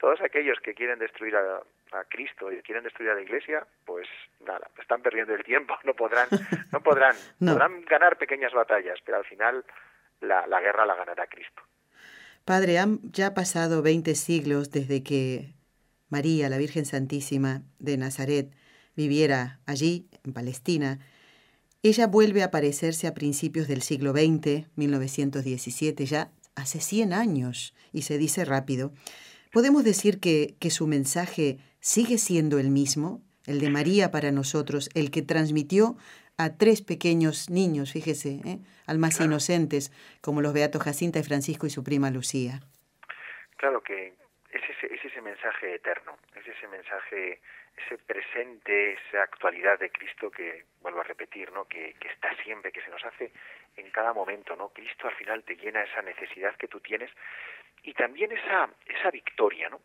[0.00, 1.62] todos aquellos que quieren destruir a,
[2.08, 4.06] Cristo y quieren destruir a la Iglesia, pues
[4.46, 6.28] nada, están perdiendo el tiempo, no podrán,
[6.70, 9.64] no podrán, podrán ganar pequeñas batallas, pero al final
[10.20, 11.62] la, la guerra la ganará Cristo.
[12.44, 15.52] Padre, han ya pasado 20 siglos desde que
[16.10, 18.52] María, la Virgen Santísima de Nazaret,
[18.94, 21.00] viviera allí, en Palestina.
[21.82, 28.02] Ella vuelve a aparecerse a principios del siglo XX, 1917, ya hace 100 años, y
[28.02, 28.92] se dice rápido.
[29.52, 34.90] ¿Podemos decir que, que su mensaje sigue siendo el mismo, el de María para nosotros,
[34.94, 35.96] el que transmitió
[36.36, 38.58] a tres pequeños niños, fíjese, ¿eh?
[38.86, 39.90] al más inocentes,
[40.20, 42.60] como los Beatos Jacinta y Francisco y su prima Lucía.
[43.56, 44.14] Claro que
[44.52, 47.40] es ese, es ese mensaje eterno, es ese mensaje,
[47.84, 51.66] ese presente, esa actualidad de Cristo que, vuelvo a repetir, ¿no?
[51.66, 53.32] que, está siempre, que se nos hace
[53.76, 54.70] en cada momento, ¿no?
[54.70, 57.10] Cristo al final te llena esa necesidad que tú tienes
[57.82, 59.80] y también esa, esa victoria, ¿no?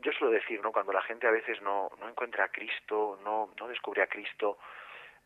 [0.00, 0.72] Yo suelo decir, ¿no?
[0.72, 4.58] Cuando la gente a veces no, no encuentra a Cristo, no, no descubre a Cristo,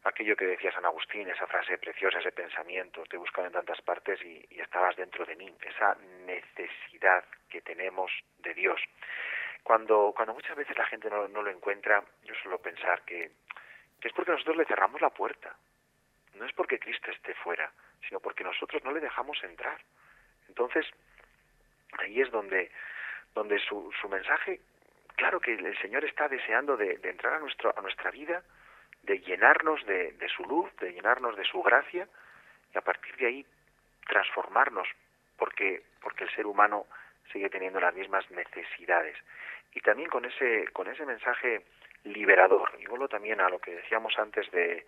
[0.05, 3.81] aquello que decía San Agustín, esa frase preciosa, ese pensamiento, te he buscado en tantas
[3.83, 8.81] partes y, estabas dentro de mí, esa necesidad que tenemos de Dios.
[9.63, 13.31] Cuando, cuando muchas veces la gente no, no lo encuentra, yo suelo pensar que,
[14.01, 15.55] que es porque nosotros le cerramos la puerta.
[16.35, 17.71] No es porque Cristo esté fuera,
[18.09, 19.79] sino porque nosotros no le dejamos entrar.
[20.49, 20.87] Entonces,
[21.99, 22.71] ahí es donde,
[23.35, 24.61] donde su, su mensaje,
[25.17, 28.43] claro que el Señor está deseando de, entrar a, nuestro, a nuestra vida,
[29.03, 32.09] de llenarnos de, de su luz, de llenarnos de su gracia,
[32.75, 33.47] y a partir de ahí
[34.07, 34.89] transformarnos,
[35.37, 36.87] porque, porque el ser humano
[37.33, 39.17] sigue teniendo las mismas necesidades.
[39.73, 41.63] Y también con ese, con ese mensaje
[42.05, 44.87] liberador, y vuelvo también a lo que decíamos antes de,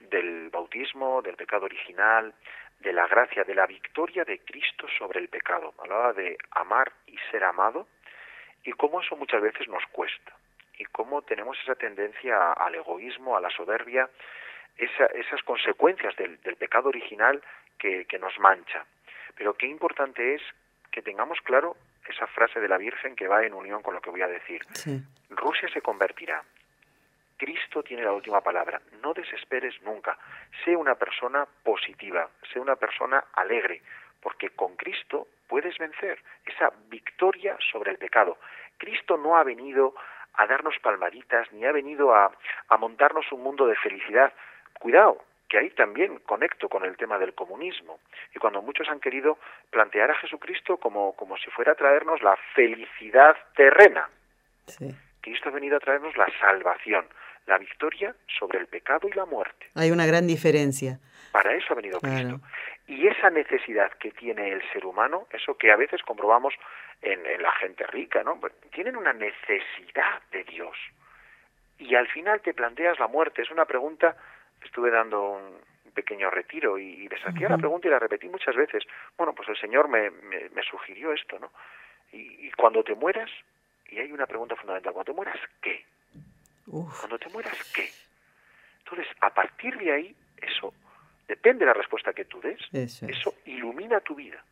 [0.00, 2.34] del bautismo, del pecado original,
[2.80, 5.74] de la gracia, de la victoria de Cristo sobre el pecado.
[5.78, 7.88] Hablaba de amar y ser amado
[8.64, 10.32] y cómo eso muchas veces nos cuesta
[10.78, 14.08] y cómo tenemos esa tendencia al egoísmo, a la soberbia,
[14.76, 17.42] esas consecuencias del, pecado original
[17.78, 18.84] que nos mancha.
[19.36, 20.42] Pero qué importante es
[20.90, 21.76] que tengamos claro
[22.08, 24.62] esa frase de la Virgen que va en unión con lo que voy a decir.
[25.30, 26.42] Rusia se convertirá,
[27.38, 28.82] Cristo tiene la última palabra.
[29.00, 30.18] No desesperes nunca.
[30.64, 33.80] Sé una persona positiva, sé una persona alegre,
[34.20, 38.38] porque con Cristo puedes vencer esa victoria sobre el pecado.
[38.76, 39.94] Cristo no ha venido
[40.34, 42.32] a darnos palmaditas, ni ha venido a,
[42.78, 44.32] montarnos un mundo de felicidad.
[44.80, 48.00] Cuidado, que ahí también conecto con el tema del comunismo.
[48.34, 49.38] Y cuando muchos han querido
[49.70, 54.08] plantear a Jesucristo como, como si fuera a traernos la felicidad terrena.
[55.20, 57.06] Cristo ha venido a traernos la salvación
[57.48, 59.66] la victoria sobre el pecado y la muerte.
[59.74, 61.00] Hay una gran diferencia.
[61.32, 62.40] Para eso ha venido Cristo.
[62.86, 66.54] Y esa necesidad que tiene el ser humano, eso que a veces comprobamos
[67.02, 68.38] en, la gente rica, ¿no?
[68.72, 70.76] Tienen una necesidad de Dios.
[71.78, 73.42] Y al final te planteas la muerte.
[73.42, 74.16] Es una pregunta,
[74.62, 78.84] estuve dando un pequeño retiro y, y la pregunta y la repetí muchas veces.
[79.16, 81.50] Bueno, pues el Señor me, me, sugirió esto, ¿no?
[82.12, 83.30] Y, y cuando te mueras,
[83.88, 85.84] y hay una pregunta fundamental, cuando te mueras, ¿qué?
[86.66, 87.88] Cuando te mueras, ¿qué?
[88.80, 90.72] Entonces, a partir de ahí, eso,
[91.26, 94.42] depende de la respuesta que tú des, eso, ilumina tu vida.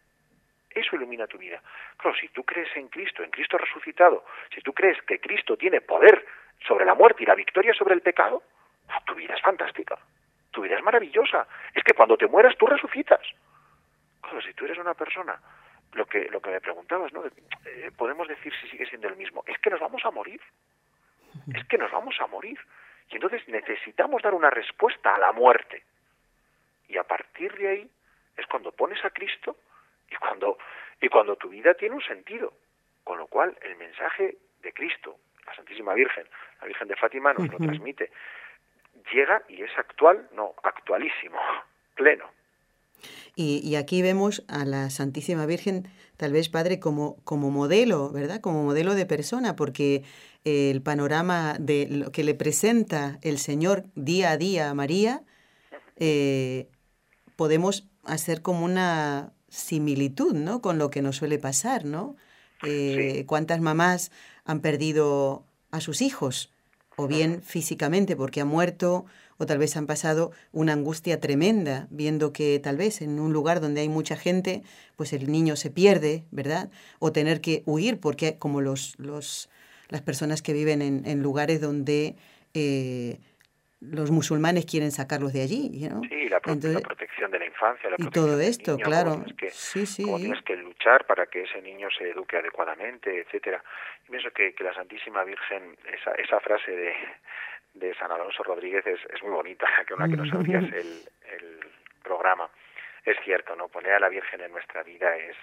[0.70, 1.62] Eso ilumina tu vida.
[1.96, 5.80] Claro, si tú crees en Cristo, en Cristo resucitado, si tú crees que Cristo tiene
[5.80, 6.26] poder
[6.66, 8.42] sobre la muerte y la victoria sobre el pecado,
[9.04, 9.98] tu vida es fantástica.
[10.50, 11.46] Tu vida es maravillosa.
[11.74, 13.20] Es que cuando te mueras tú resucitas.
[14.20, 15.38] Claro, si tú eres una persona,
[15.92, 17.24] lo que, lo que me preguntabas, ¿no?
[17.24, 19.44] Eh, podemos decir si sigue siendo el mismo.
[19.46, 20.40] Es que nos vamos a morir
[21.54, 22.58] es que nos vamos a morir.
[23.10, 25.84] Y entonces necesitamos dar una respuesta a la muerte.
[26.88, 27.90] Y a partir de ahí
[28.36, 29.56] es cuando pones a Cristo
[30.10, 30.58] y cuando,
[31.00, 32.52] y cuando tu vida tiene un sentido.
[33.04, 36.26] Con lo cual, el mensaje de Cristo, la Santísima Virgen,
[36.60, 38.10] la Virgen de Fátima nos lo transmite,
[39.12, 41.38] llega y es actual, no, actualísimo,
[41.94, 42.24] pleno.
[43.38, 48.40] Y, aquí vemos a la Santísima Virgen, tal vez, Padre, como, como modelo, ¿verdad?
[48.40, 50.04] Como modelo de persona, porque
[50.44, 55.22] el panorama de lo que le presenta el Señor día a día a María,
[55.96, 56.68] eh,
[57.36, 60.62] podemos hacer como una similitud, ¿no?
[60.62, 62.16] Con lo que nos suele pasar, ¿no?
[62.62, 64.12] Eh, ¿Cuántas mamás
[64.46, 66.55] han perdido a sus hijos?
[66.96, 69.04] O bien físicamente porque ha muerto,
[69.38, 73.60] o tal vez han pasado una angustia tremenda, viendo que tal vez en un lugar
[73.60, 74.62] donde hay mucha gente,
[74.96, 76.70] pues el niño se pierde, ¿verdad?
[76.98, 79.50] O tener que huir, porque como los, los,
[79.90, 82.16] las personas que viven en, en lugares donde
[82.54, 83.20] eh,
[83.80, 85.70] los musulmanes quieren sacarlos de allí.
[85.88, 86.00] ¿no?
[86.08, 89.24] Sí, la, protección de la infancia, la y todo esto, claro.
[89.36, 90.04] que, sí, sí.
[90.04, 93.62] tienes que luchar para que ese niño se eduque adecuadamente, etcétera.
[94.06, 96.94] Y pienso que, que la Santísima Virgen, esa, esa frase de,
[97.74, 101.60] de San Alonso Rodríguez es, es muy bonita, que una que nos abrías el, el
[102.02, 102.48] programa.
[103.04, 103.68] Es cierto, ¿no?
[103.68, 105.36] Poner a la Virgen en nuestra vida es,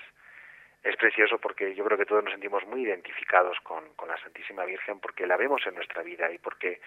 [0.83, 4.65] es precioso porque yo creo que todos nos sentimos muy identificados con, con la Santísima
[4.65, 6.81] Virgen porque la vemos en nuestra vida y porque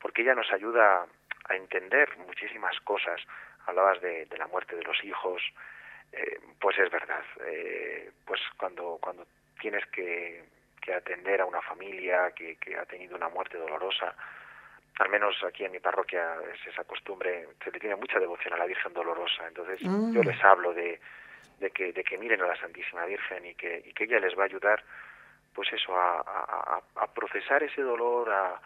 [0.00, 1.06] porque ella nos ayuda
[1.48, 3.20] a entender muchísimas cosas.
[3.66, 5.40] Hablabas de, de la muerte de los hijos,
[6.12, 7.22] eh, pues es verdad.
[7.46, 9.26] Eh, pues cuando, cuando
[9.60, 10.44] tienes que,
[10.80, 14.14] que atender a una familia que, que ha tenido una muerte dolorosa,
[14.98, 18.58] al menos aquí en mi parroquia es esa costumbre, se le tiene mucha devoción a
[18.58, 19.46] la Virgen Dolorosa.
[19.46, 20.26] Entonces yo mm.
[20.26, 21.00] les hablo de,
[21.62, 24.36] de, que, de que miren a la Santísima Virgen y que, y que ella les
[24.36, 24.84] va a ayudar,
[25.54, 28.60] pues eso, a, a, a procesar ese dolor, a,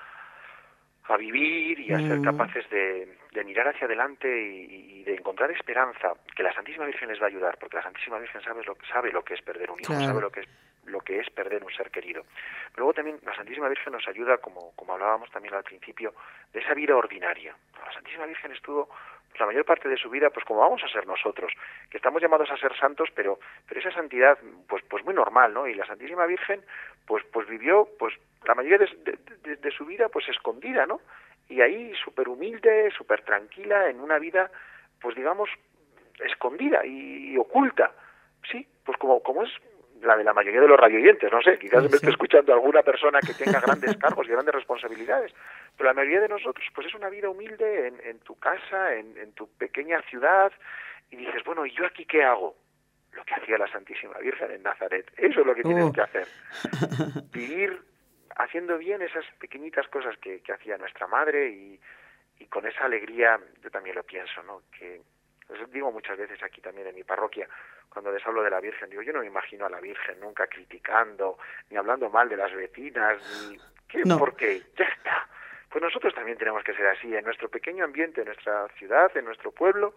[1.08, 2.24] a vivir y a ser mm.
[2.24, 7.20] capaces de, de mirar hacia adelante y, de encontrar esperanza, que la Santísima Virgen les
[7.20, 9.80] va a ayudar, porque la Santísima Virgen sabe lo, sabe lo que es perder un
[9.80, 10.48] hijo, sabe lo que es
[10.86, 12.22] lo que es perder un ser querido.
[12.76, 16.14] Luego también la Santísima Virgen nos ayuda, como, como hablábamos también al principio,
[16.52, 17.56] de esa vida ordinaria.
[17.84, 18.88] La Santísima Virgen estuvo
[19.38, 21.52] la mayor parte de su vida, pues como vamos a ser nosotros,
[21.90, 25.66] que estamos llamados a ser santos, pero, pero esa santidad, pues, pues muy normal, ¿no?
[25.66, 26.62] Y la Santísima Virgen,
[27.06, 28.14] pues, pues vivió, pues
[28.46, 31.00] la mayoría de, su vida pues escondida, ¿no?
[31.48, 34.50] Y ahí súper humilde, súper tranquila, en una vida,
[35.00, 35.48] pues digamos,
[36.24, 37.92] escondida y, oculta.
[38.50, 39.50] Sí, pues como, como es
[40.02, 43.20] la de la mayoría de los radioyentes, no sé, quizás me esté escuchando alguna persona
[43.20, 45.32] que tenga grandes cargos y grandes responsabilidades,
[45.76, 49.16] pero la mayoría de nosotros, pues es una vida humilde en, en tu casa, en,
[49.18, 50.52] en tu pequeña ciudad,
[51.10, 52.56] y dices, bueno, ¿y yo aquí qué hago?
[53.12, 55.92] Lo que hacía la Santísima Virgen en Nazaret, eso es lo que tienes oh.
[55.92, 56.26] que hacer.
[57.32, 57.80] Vivir
[58.36, 61.80] haciendo bien esas pequeñitas cosas que, que hacía nuestra madre y,
[62.38, 64.62] y con esa alegría, yo también lo pienso, ¿no?
[64.70, 65.00] Que
[65.48, 67.48] os digo muchas veces aquí también en mi parroquia,
[67.88, 70.46] cuando les hablo de la Virgen, digo, yo no me imagino a la Virgen nunca
[70.46, 71.38] criticando,
[71.70, 73.58] ni hablando mal de las vecinas, ni...
[73.88, 74.02] ¿Qué?
[74.18, 74.62] ¿Por qué?
[74.76, 75.28] Ya está.
[75.76, 79.26] Pues nosotros también tenemos que ser así, en nuestro pequeño ambiente, en nuestra ciudad, en
[79.26, 79.94] nuestro pueblo,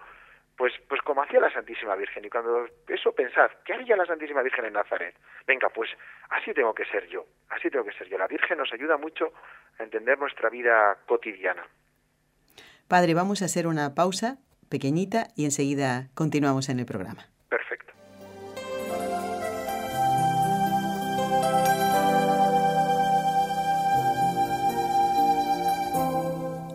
[0.57, 2.25] pues, pues como hacía la Santísima Virgen.
[2.25, 5.15] Y cuando eso pensad, ¿qué haría la Santísima Virgen en Nazaret?
[5.47, 5.89] Venga, pues
[6.31, 8.17] así tengo que ser yo, así tengo que ser yo.
[8.17, 9.31] La Virgen nos ayuda mucho
[9.79, 11.65] a entender nuestra vida cotidiana.
[12.89, 14.35] Padre, vamos a hacer una pausa
[14.67, 17.29] pequeñita y enseguida continuamos en el programa.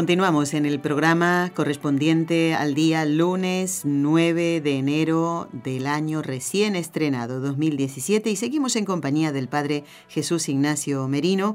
[0.00, 7.38] Continuamos en el programa correspondiente al día lunes 9 de enero del año recién estrenado
[7.38, 11.54] 2017 y seguimos en compañía del Padre Jesús Ignacio Merino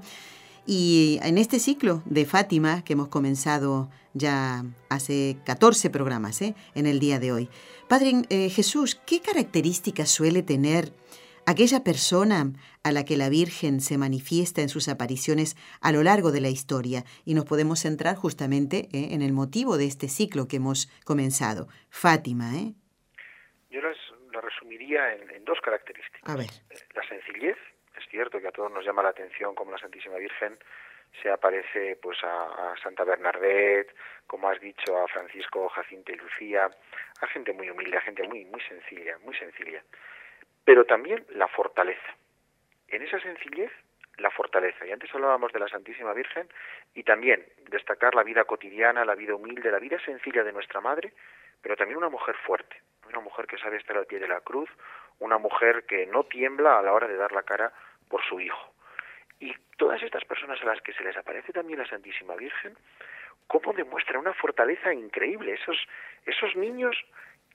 [0.67, 6.53] y en este ciclo de Fátima que hemos comenzado ya hace 14 programas ¿eh?
[6.75, 7.49] en el día de hoy.
[7.87, 10.93] Padre eh, Jesús, ¿qué características suele tener
[11.45, 16.31] aquella persona a la que la Virgen se manifiesta en sus apariciones a lo largo
[16.31, 17.03] de la historia.
[17.25, 21.67] Y nos podemos centrar justamente eh, en el motivo de este ciclo que hemos comenzado.
[21.89, 22.73] Fátima, ¿eh?
[23.69, 23.97] Yo las,
[24.33, 26.29] la resumiría en, dos características.
[26.29, 26.49] A ver.
[26.95, 27.57] La sencillez,
[27.97, 30.57] es cierto que a todos nos llama la atención como la Santísima Virgen
[31.21, 33.95] se aparece pues a, a, Santa Bernadette,
[34.27, 36.69] como has dicho, a Francisco, Jacinto y Lucía,
[37.21, 39.81] a gente muy humilde, a gente muy muy sencilla, muy sencilla
[40.65, 42.15] pero también la fortaleza.
[42.87, 43.71] En esa sencillez,
[44.17, 44.85] la fortaleza.
[44.85, 46.47] Y antes hablábamos de la Santísima Virgen
[46.93, 51.13] y también destacar la vida cotidiana, la vida humilde, la vida sencilla de nuestra Madre,
[51.61, 54.69] pero también una mujer fuerte, una mujer que sabe estar al pie de la cruz,
[55.19, 57.71] una mujer que no tiembla a la hora de dar la cara
[58.09, 58.73] por su hijo.
[59.39, 62.77] Y todas estas personas a las que se les aparece también la Santísima Virgen,
[63.47, 65.77] cómo demuestran una fortaleza increíble, esos,
[66.25, 66.95] esos niños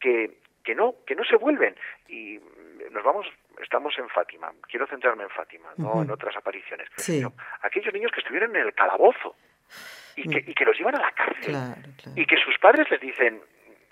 [0.00, 1.74] que, que no, que no se vuelven.
[2.08, 2.38] Y
[2.90, 3.26] nos vamos,
[3.62, 6.88] estamos en Fátima, quiero centrarme en Fátima, no en otras apariciones.
[7.62, 9.36] aquellos niños que estuvieron en el calabozo
[10.16, 11.56] y que, y que los llevan a la cárcel
[12.16, 13.40] y que sus padres les dicen,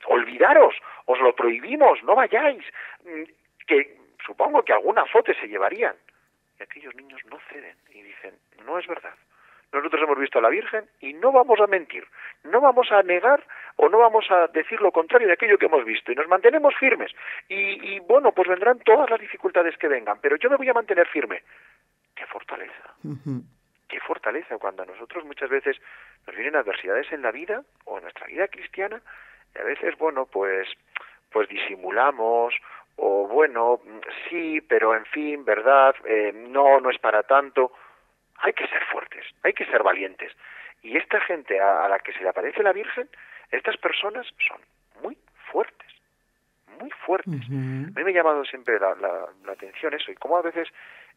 [0.06, 0.74] olvidaros,
[1.06, 2.64] os lo prohibimos, no vayáis,
[3.04, 3.22] mm,
[3.66, 5.96] que supongo que alguna foto se llevarían.
[6.58, 9.14] Y aquellos niños no ceden y dicen, no es verdad.
[9.72, 12.04] Nosotros hemos visto a la Virgen y no vamos a mentir,
[12.44, 13.44] no vamos a negar
[13.76, 16.74] o no vamos a decir lo contrario de aquello que hemos visto y nos mantenemos
[16.76, 17.12] firmes.
[17.48, 21.06] Y, bueno, pues vendrán todas las dificultades que vengan, pero yo me voy a mantener
[21.08, 21.42] firme.
[22.14, 22.94] ¡Qué fortaleza!
[23.88, 24.58] ¡Qué fortaleza!
[24.58, 25.76] Cuando a nosotros muchas veces
[26.26, 29.02] nos vienen adversidades en la vida o en nuestra vida cristiana
[29.54, 30.66] y a veces, bueno, pues,
[31.30, 32.54] pues disimulamos
[32.96, 33.80] o bueno,
[34.28, 37.72] sí, pero en fin, verdad, eh, no, no es para tanto.
[38.40, 40.32] Hay que ser fuertes, hay que ser valientes.
[40.82, 43.08] Y esta gente a la que se le aparece la Virgen,
[43.50, 44.60] estas personas son
[45.02, 45.16] muy
[45.50, 45.88] fuertes,
[46.78, 47.42] muy fuertes.
[47.48, 50.68] A mí me ha llamado siempre la, la, atención eso y cómo a veces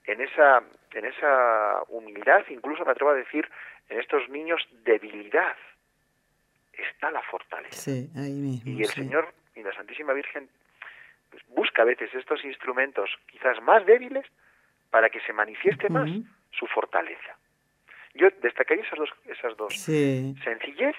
[0.06, 0.64] en esa,
[0.94, 3.48] en esa humildad, incluso me atrevo a decir,
[3.90, 5.56] en estos niños debilidad,
[6.74, 7.92] está la fortaleza.
[7.92, 10.50] y el Señor y la Santísima Virgen
[11.30, 14.26] pues, busca a veces estos instrumentos quizás más débiles
[14.90, 16.10] para que se manifieste más
[16.52, 17.36] su fortaleza.
[18.14, 20.96] Yo destacaría esas dos, esas dos sencillez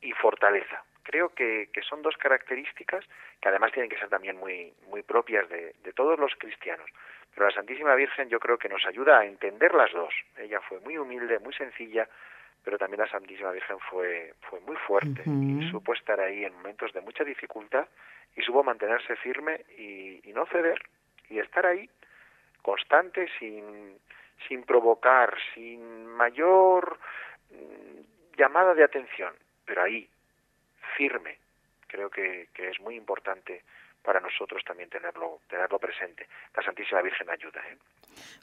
[0.00, 0.84] y fortaleza.
[1.02, 3.04] Creo que, que, son dos características
[3.40, 6.88] que además tienen que ser también muy, muy propias de, de, todos los cristianos.
[7.34, 10.14] Pero la Santísima Virgen yo creo que nos ayuda a entender las dos.
[10.38, 12.08] Ella fue muy humilde, muy sencilla,
[12.62, 16.92] pero también la Santísima Virgen fue, fue muy fuerte y supo estar ahí en momentos
[16.94, 17.86] de mucha dificultad
[18.36, 20.80] y supo mantenerse firme y, y no ceder
[21.28, 21.88] y estar ahí
[22.62, 23.98] constante sin,
[24.48, 26.98] sin provocar, sin mayor
[27.50, 29.34] mm, llamada de atención
[29.64, 30.08] pero ahí,
[30.96, 31.38] firme.
[31.86, 33.62] Creo que, es muy importante
[34.02, 36.26] para nosotros también tenerlo, tenerlo presente.
[36.56, 37.60] La Santísima Virgen ayuda.
[37.70, 37.78] ¿eh?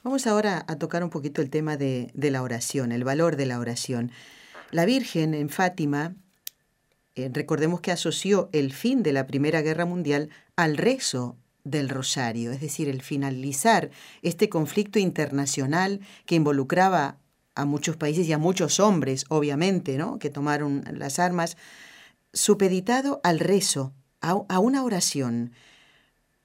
[0.03, 3.59] Vamos ahora a tocar un poquito el tema de, la oración, el valor de la
[3.59, 4.11] oración.
[4.71, 6.13] La Virgen en Fátima,
[7.15, 12.51] eh, recordemos que asoció el fin de la Primera Guerra Mundial al rezo del rosario,
[12.51, 13.89] es decir, el finalizar
[14.21, 17.17] este conflicto internacional que involucraba
[17.55, 20.19] a muchos países y a muchos hombres, obviamente, ¿no?
[20.19, 21.57] que tomaron las armas,
[22.33, 25.51] supeditado al rezo, a, una oración.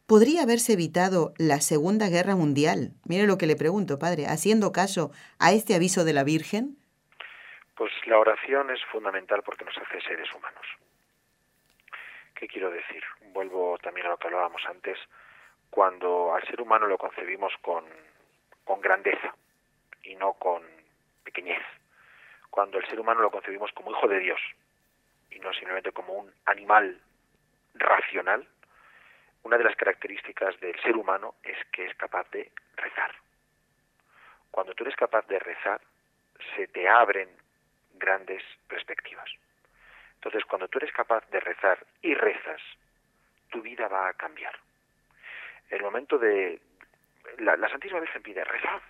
[0.06, 2.92] ¿Podría haberse evitado la Segunda Guerra Mundial?
[3.04, 6.76] Mire lo que le pregunto, padre, haciendo caso a este aviso de la Virgen.
[7.74, 10.66] Pues la oración es fundamental porque nos hace seres humanos.
[12.34, 13.02] ¿Qué quiero decir?
[13.36, 14.98] Vuelvo también a lo que hablábamos antes,
[15.68, 17.84] cuando al ser humano lo concebimos con,
[18.64, 19.34] con grandeza
[20.04, 20.62] y no con
[21.22, 21.62] pequeñez,
[22.48, 24.40] cuando el ser humano lo concebimos como hijo de Dios
[25.30, 26.98] y no simplemente como un animal
[27.74, 28.48] racional,
[29.42, 33.14] una de las características del ser humano es que es capaz de rezar.
[34.50, 35.82] Cuando tú eres capaz de rezar,
[36.56, 37.28] se te abren
[37.96, 39.28] grandes perspectivas.
[40.14, 42.62] Entonces, cuando tú eres capaz de rezar y rezas,
[43.50, 44.56] tu vida va a cambiar.
[45.70, 46.60] El momento de...
[47.38, 48.80] La, la Santísima Virgen pide, rezad,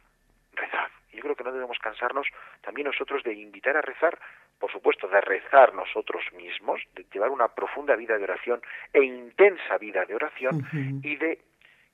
[0.53, 0.89] rezad.
[1.13, 2.27] Y yo creo que no debemos cansarnos
[2.61, 4.19] también nosotros de invitar a rezar,
[4.59, 8.61] por supuesto, de rezar nosotros mismos, de llevar una profunda vida de oración
[8.93, 11.41] e intensa vida de oración y de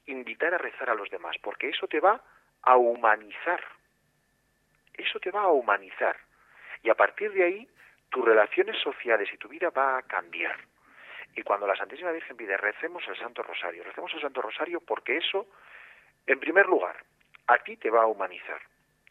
[0.07, 2.21] invitar a rezar a los demás, porque eso te va
[2.63, 3.63] a humanizar.
[4.95, 6.17] Eso te va a humanizar.
[6.83, 7.69] Y a partir de ahí
[8.11, 10.57] tus relaciones sociales y tu vida va a cambiar.
[11.35, 15.17] Y cuando la Santísima Virgen pide, recemos el Santo Rosario, recemos el Santo Rosario porque
[15.17, 15.47] eso,
[16.27, 16.97] en primer lugar,
[17.47, 18.61] a ti te va a humanizar.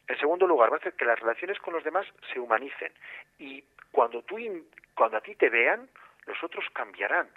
[0.07, 2.91] En segundo lugar, va a hacer que las relaciones con los demás se humanicen.
[3.39, 4.37] Y cuando, tú,
[4.93, 5.89] cuando a ti te vean,
[6.25, 7.29] los otros cambiarán.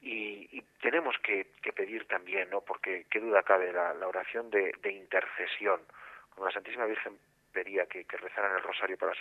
[0.00, 2.60] Y, tenemos que, pedir también, ¿no?
[2.60, 5.80] porque qué duda cabe, la, oración de, intercesión.
[6.28, 7.18] Cuando la Santísima Virgen
[7.52, 9.14] pedía que, que rezaran el rosario para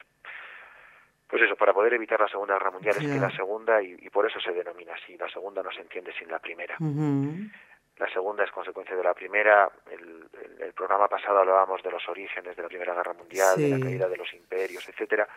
[1.34, 4.24] pues eso, para poder evitar la Segunda Guerra Mundial, es que la Segunda, y, por
[4.30, 6.78] eso se denomina así, la Segunda no se entiende sin la Primera.
[6.78, 9.68] La Segunda es consecuencia de la Primera.
[9.90, 10.30] El,
[10.60, 14.08] el, programa pasado hablábamos de los orígenes de la Primera Guerra Mundial, de la caída
[14.08, 15.28] de los imperios, etcétera.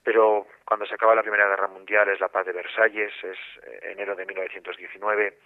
[0.00, 3.80] Pero cuando se acaba la Primera Guerra Mundial es la paz de Versalles, es eh,
[3.90, 5.38] enero de 1919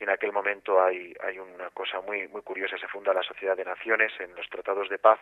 [0.00, 3.54] y en aquel momento hay, hay una cosa muy, muy curiosa, se funda la Sociedad
[3.54, 5.20] de Naciones en los tratados de paz.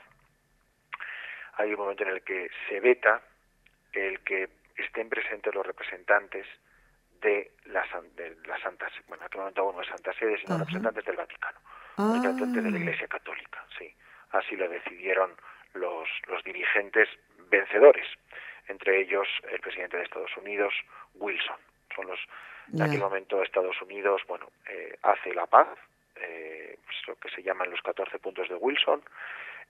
[1.54, 3.20] Hay un momento en el que se veta
[3.96, 6.46] el que estén presentes los representantes
[7.20, 7.86] de las
[8.16, 11.58] de la Santa bueno, en aquel momento no es Santa Sede, sino representantes del Vaticano,
[11.96, 12.80] representantes de la ah.
[12.80, 13.94] Iglesia Católica, sí.
[14.32, 15.30] Así lo decidieron
[15.74, 17.08] los, los dirigentes
[17.48, 18.06] vencedores,
[18.68, 20.74] entre ellos el presidente de Estados Unidos,
[21.14, 21.56] Wilson.
[21.94, 22.18] Son los,
[22.72, 25.68] en aquel momento Estados Unidos, bueno, eh, hace la paz,
[26.16, 29.02] eh, pues lo que se llaman los 14 puntos de Wilson,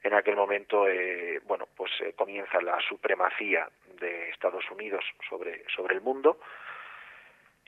[0.05, 3.66] en aquel momento, eh, bueno, pues eh, comienza la supremacía
[3.98, 6.38] de Estados Unidos sobre, sobre el mundo.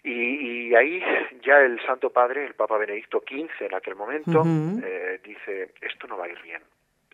[0.04, 1.02] Y, ahí
[1.42, 4.44] ya el Santo Padre, el Papa Benedicto XV en aquel momento,
[4.84, 6.62] eh, dice, esto no va a ir bien.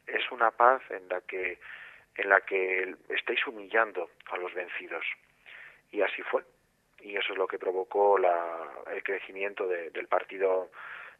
[0.06, 1.58] Es una paz en la que,
[2.16, 5.06] en la que estáis humillando a los vencidos.
[5.92, 6.42] Y así fue.
[7.00, 10.70] Y eso es lo que provocó la, el crecimiento del partido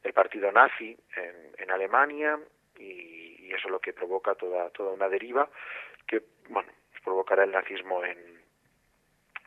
[0.02, 2.36] del partido nazi en, en Alemania
[2.76, 5.48] y y eso es lo que provoca toda, toda una deriva
[6.06, 6.70] que, bueno,
[7.04, 8.40] provocará el nazismo en,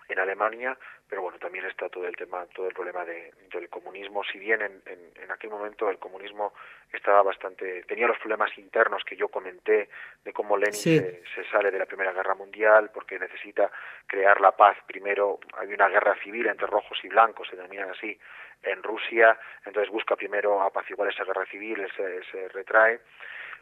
[0.09, 0.77] en Alemania,
[1.09, 4.61] pero bueno, también está todo el tema, todo el problema de, del comunismo, si bien
[4.61, 6.53] en, en, aquel momento el comunismo
[6.93, 9.89] estaba bastante, tenía los problemas internos que yo comenté
[10.23, 13.71] de cómo Lenin se, sale de la Primera Guerra Mundial porque necesita
[14.05, 14.77] crear la paz.
[14.87, 18.17] Primero hay una guerra civil entre rojos y blancos, se denominan así,
[18.63, 22.99] en Rusia, entonces busca primero apaciguar esa guerra civil, se, se retrae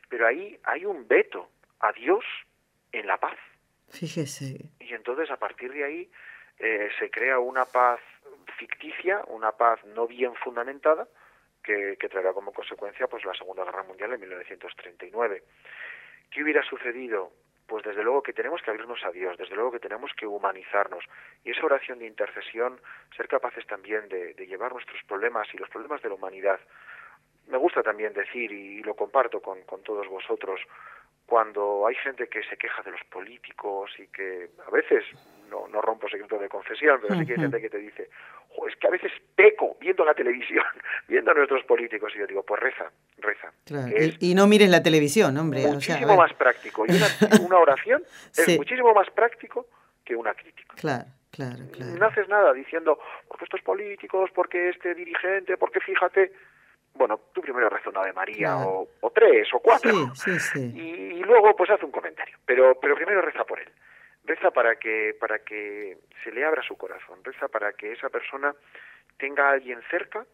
[0.10, 1.50] pero ahí hay un veto
[1.80, 2.24] a Dios
[2.92, 3.38] en la paz.
[3.90, 4.70] Fíjese.
[4.80, 6.12] Y entonces a partir de ahí
[6.60, 8.00] eh, se crea una paz
[8.58, 11.08] ficticia, una paz no bien fundamentada,
[11.64, 15.44] que, que, traerá como consecuencia pues la Segunda Guerra Mundial en 1939.
[16.30, 17.32] ¿Qué hubiera sucedido?
[17.68, 21.06] Pues desde luego que tenemos que abrirnos a Dios, desde luego que tenemos que humanizarnos
[21.44, 22.80] y esa oración de intercesión,
[23.16, 26.60] ser capaces también de, de llevar nuestros problemas y los problemas de la humanidad
[27.54, 30.60] me gusta también decir, y lo comparto con, con todos vosotros,
[31.28, 35.04] cuando hay gente que se queja de los políticos y que a veces,
[35.52, 38.10] no, no rompo secreto de confesión, pero sí que hay gente que te dice,
[38.68, 40.66] es que a veces peco viendo la televisión,
[41.08, 43.54] viendo a nuestros políticos, y yo digo, pues reza, reza.
[44.20, 45.62] y, no mires la televisión, hombre.
[45.68, 46.86] Muchísimo más práctico.
[46.88, 46.92] Y
[47.40, 48.04] una, oración
[48.36, 49.68] es muchísimo más práctico
[50.04, 50.74] que una crítica.
[50.76, 51.06] Claro.
[51.32, 51.96] Claro, claro.
[51.96, 56.32] No haces nada diciendo, porque estos políticos, porque este dirigente, porque fíjate,
[56.96, 59.92] bueno, tú primero reza una de María o, tres o cuatro.
[60.56, 63.70] Y, luego pues hace un comentario, pero, pero primero reza por él.
[64.26, 68.54] Reza para que, para que se le abra su corazón, reza para que esa persona
[69.18, 70.26] tenga a alguien cerca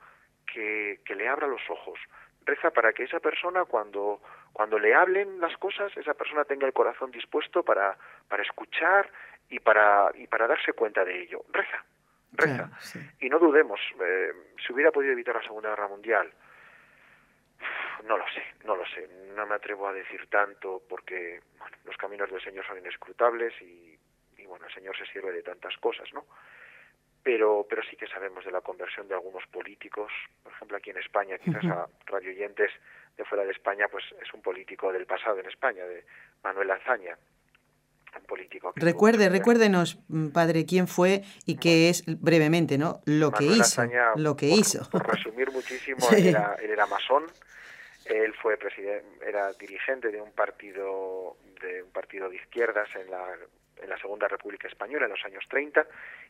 [0.51, 1.99] que, que le abra los ojos,
[2.45, 4.21] reza para que esa persona cuando,
[4.53, 7.97] cuando le hablen las cosas, esa persona tenga el corazón dispuesto para,
[8.27, 9.09] para escuchar
[9.49, 11.43] y para, y para darse cuenta de ello.
[11.51, 11.83] Reza,
[12.33, 12.69] reza.
[13.19, 14.31] Y no dudemos, eh,
[14.65, 16.31] si hubiera podido evitar la Segunda Guerra Mundial,
[18.05, 19.07] no lo sé, no lo sé.
[19.35, 23.97] No me atrevo a decir tanto porque bueno, los caminos del Señor son inescrutables y,
[24.37, 26.25] y, bueno, el Señor se sirve de tantas cosas, ¿no?
[27.21, 30.11] Pero, pero sí que sabemos de la conversión de algunos políticos.
[30.41, 32.71] Por ejemplo, aquí en España, quizás a radioyentes
[33.17, 36.05] de fuera de España, pues es un político del pasado en España, de
[36.43, 37.17] Manuel Azaña,
[38.17, 38.71] un político.
[38.75, 43.01] Recuerde, recuérdenos, mm, padre, quién fue y qué es brevemente, ¿no?
[43.05, 43.83] Lo que hizo.
[44.15, 44.89] lo que hizo.
[44.89, 47.25] Por resumir muchísimo, era, él era masón,
[48.09, 53.35] él fue presidente, era dirigente de un partido de un partido de izquierdas en la,
[53.77, 55.85] en la Segunda República Española en los años 30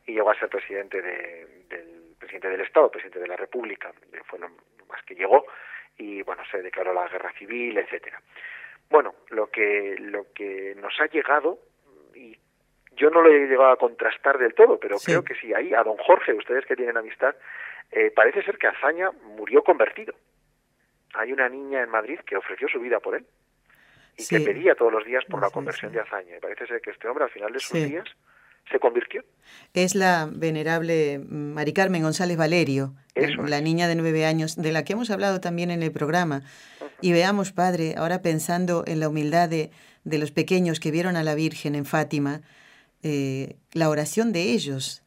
[0.06, 3.92] y llegó a ser presidente del presidente del Estado, presidente de la República,
[4.26, 4.48] fue lo
[4.88, 5.46] más que llegó
[5.96, 8.20] y bueno se declaró la guerra civil, etcétera.
[8.90, 11.58] Bueno, lo que lo que nos ha llegado
[12.14, 12.36] y
[12.92, 15.82] yo no lo he llegado a contrastar del todo, pero creo que sí, ahí a
[15.82, 17.34] don Jorge, ustedes que tienen amistad,
[17.90, 20.14] eh, parece ser que Azaña murió convertido
[21.14, 23.26] hay una niña en Madrid que ofreció su vida por él
[24.16, 26.36] y que pedía todos los días por la conversión de Azaña.
[26.36, 28.04] Y parece ser que este hombre al final de sus días
[28.70, 29.24] se convirtió.
[29.74, 34.92] Es la venerable Mari Carmen González Valerio, la niña de nueve años, de la que
[34.92, 36.42] hemos hablado también en el programa.
[37.00, 39.70] Y veamos, Padre, ahora pensando en la humildad de,
[40.04, 42.42] de los pequeños que vieron a la Virgen en Fátima,
[43.02, 45.02] eh, la oración de ellos,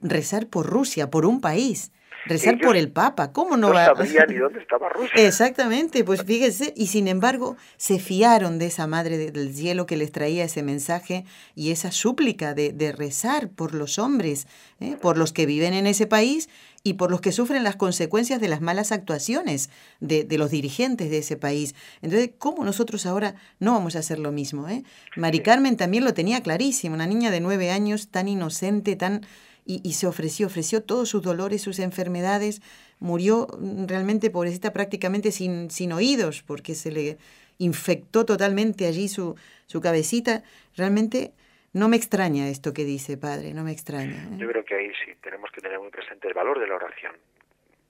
[0.00, 1.92] rezar por Rusia, por un país.
[2.26, 3.94] Rezar por el Papa, ¿cómo no, no va?
[3.96, 5.26] sabía ni dónde estaba Rusia.
[5.26, 10.12] Exactamente, pues fíjese, y sin embargo se fiaron de esa Madre del Cielo que les
[10.12, 14.46] traía ese mensaje y esa súplica de, de rezar por los hombres,
[14.80, 14.96] ¿eh?
[15.00, 16.48] por los que viven en ese país
[16.82, 21.10] y por los que sufren las consecuencias de las malas actuaciones de, de, los dirigentes
[21.10, 21.74] de ese país.
[22.00, 24.68] Entonces, ¿cómo nosotros ahora no vamos a hacer lo mismo?
[24.68, 24.82] Eh?
[25.16, 29.26] Mari Carmen también lo tenía clarísimo, una niña de nueve años tan inocente, tan
[29.70, 32.60] y, y, se ofreció, ofreció todos sus dolores, sus enfermedades,
[32.98, 37.18] murió mm, realmente pobrecita prácticamente sin, sin oídos, porque se le
[37.58, 40.42] infectó totalmente allí su, su cabecita.
[40.76, 41.32] Realmente
[41.72, 44.24] no me extraña esto que dice, padre, no me extraña.
[44.24, 44.38] ¿eh?
[44.38, 47.14] Yo creo que ahí sí tenemos que tener muy presente el valor de la oración,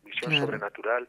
[0.05, 0.45] visión claro.
[0.45, 1.09] sobrenatural,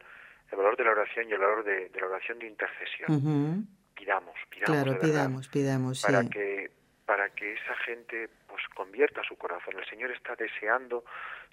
[0.51, 3.11] el valor de la oración y el valor de, de la oración de intercesión.
[3.11, 3.65] Uh -huh.
[3.93, 4.83] Pidamos, pidamos.
[4.83, 6.01] Claro, pidamos, pidamos.
[6.01, 6.29] Para sí.
[6.29, 6.71] que
[7.05, 9.77] para que esa gente pues convierta su corazón.
[9.77, 11.03] El Señor está deseando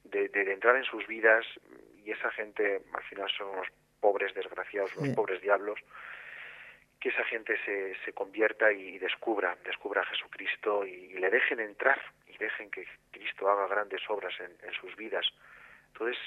[0.05, 1.45] de, de, de entrar en sus vidas
[2.05, 3.69] y esa gente al final son unos
[4.01, 5.15] pobres desgraciados, unos sí.
[5.15, 5.79] pobres diablos
[7.01, 11.61] que esa gente se, se convierta y descubra, descubra a Jesucristo y, y, le dejen
[11.61, 15.25] entrar y dejen que Cristo haga grandes obras en, en sus vidas.
[15.93, 16.19] Entonces,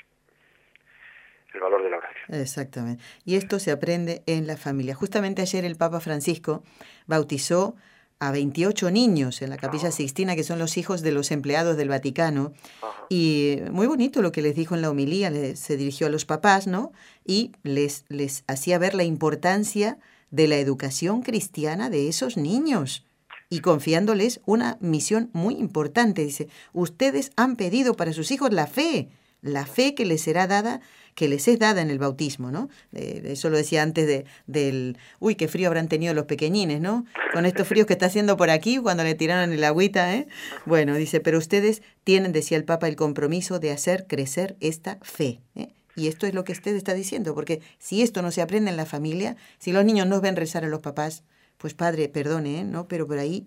[1.53, 2.39] el valor de la oración.
[2.41, 3.03] Exactamente.
[3.25, 4.95] Y esto se aprende en la familia.
[4.95, 6.63] Justamente ayer el Papa Francisco
[7.05, 7.75] bautizó
[8.21, 9.97] a 28 niños en la Capilla Ajá.
[9.97, 12.53] Sixtina, que son los hijos de los empleados del Vaticano.
[12.81, 12.91] Ajá.
[13.09, 16.23] Y muy bonito lo que les dijo en la homilía, les, se dirigió a los
[16.23, 16.93] papás, ¿no?
[17.25, 19.97] Y les, les hacía ver la importancia
[20.29, 23.05] de la educación cristiana de esos niños
[23.49, 26.23] y confiándoles una misión muy importante.
[26.23, 29.09] Dice, ustedes han pedido para sus hijos la fe,
[29.41, 30.79] la fe que les será dada,
[31.21, 32.67] que les es dada en el bautismo, ¿no?
[32.95, 37.05] Eh, eso lo decía antes de, del, uy, qué frío habrán tenido los pequeñines, ¿no?
[37.31, 40.25] Con estos fríos que está haciendo por aquí cuando le tiraron el agüita, ¿eh?
[40.65, 45.41] Bueno, dice, pero ustedes tienen, decía el Papa, el compromiso de hacer crecer esta fe,
[45.53, 45.67] ¿eh?
[45.95, 48.77] Y esto es lo que usted está diciendo, porque si esto no se aprende en
[48.77, 51.23] la familia, si los niños no ven rezar a los papás,
[51.59, 52.63] pues padre, perdone, ¿eh?
[52.63, 52.87] ¿no?
[52.87, 53.45] Pero por ahí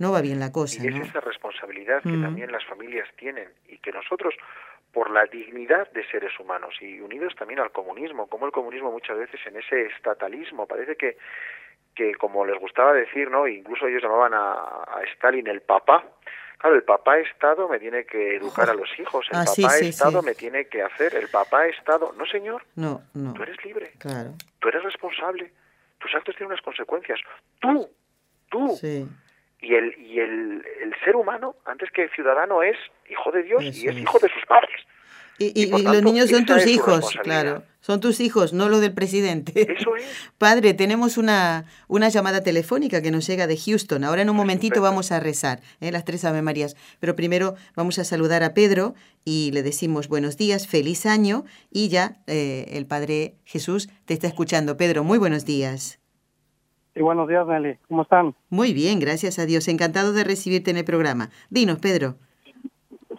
[0.00, 0.82] no va bien la cosa.
[0.82, 1.04] Y es ¿no?
[1.04, 2.22] esa responsabilidad que mm.
[2.22, 4.34] también las familias tienen y que nosotros,
[4.92, 9.18] por la dignidad de seres humanos y unidos también al comunismo, como el comunismo muchas
[9.18, 11.16] veces en ese estatalismo, parece que
[11.94, 13.46] que como les gustaba decir, ¿no?
[13.46, 16.02] Incluso ellos llamaban a, a Stalin el papá,
[16.62, 19.66] Claro, el papá Estado me tiene que educar a los hijos, el ah, papá sí,
[19.80, 20.26] sí, Estado sí.
[20.26, 22.14] me tiene que hacer, el papá Estado...
[22.16, 22.62] No, señor.
[22.76, 23.34] No, no.
[23.34, 23.90] Tú eres libre.
[23.98, 24.34] Claro.
[24.60, 25.52] Tú eres responsable.
[25.98, 27.18] Tus actos tienen unas consecuencias.
[27.58, 27.90] Tú,
[28.48, 28.78] tú.
[29.62, 32.76] Y, el, y el, el ser humano, antes que ciudadano, es
[33.08, 34.80] hijo de Dios Eso y es, es hijo de sus padres.
[35.38, 37.62] Y, y, y, tanto, los niños son tus hijos, claro.
[37.80, 39.72] Son tus hijos, no los del presidente.
[39.76, 40.04] Eso es.
[40.38, 44.04] Padre, tenemos una, una llamada telefónica que nos llega de Houston.
[44.04, 45.90] Ahora en un momentito vamos a rezar ¿eh?
[45.90, 46.76] las tres Ave Marías.
[47.00, 48.94] Pero primero vamos a saludar a Pedro
[49.24, 51.44] y le decimos buenos días, feliz año.
[51.72, 54.76] Y ya eh, el Padre Jesús te está escuchando.
[54.76, 56.01] Pedro, muy buenos días.
[56.94, 57.78] Y buenos días, Nelly.
[57.88, 58.34] ¿Cómo están?
[58.50, 59.68] Muy bien, gracias a Dios.
[59.68, 61.28] Encantado de recibirte en el programa.
[61.50, 62.16] Dinos, Pedro.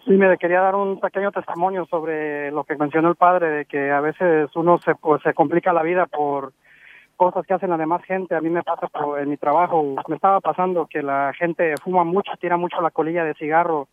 [0.04, 3.90] Sí, me quería dar un pequeño testimonio sobre lo que mencionó el padre, de que
[3.90, 6.52] a veces uno se, pues, se complica la vida por
[7.16, 8.34] cosas que hacen la demás gente.
[8.34, 12.04] A mí me pasa por, en mi trabajo, me estaba pasando que la gente fuma
[12.04, 13.88] mucho, tira mucho la colilla de cigarro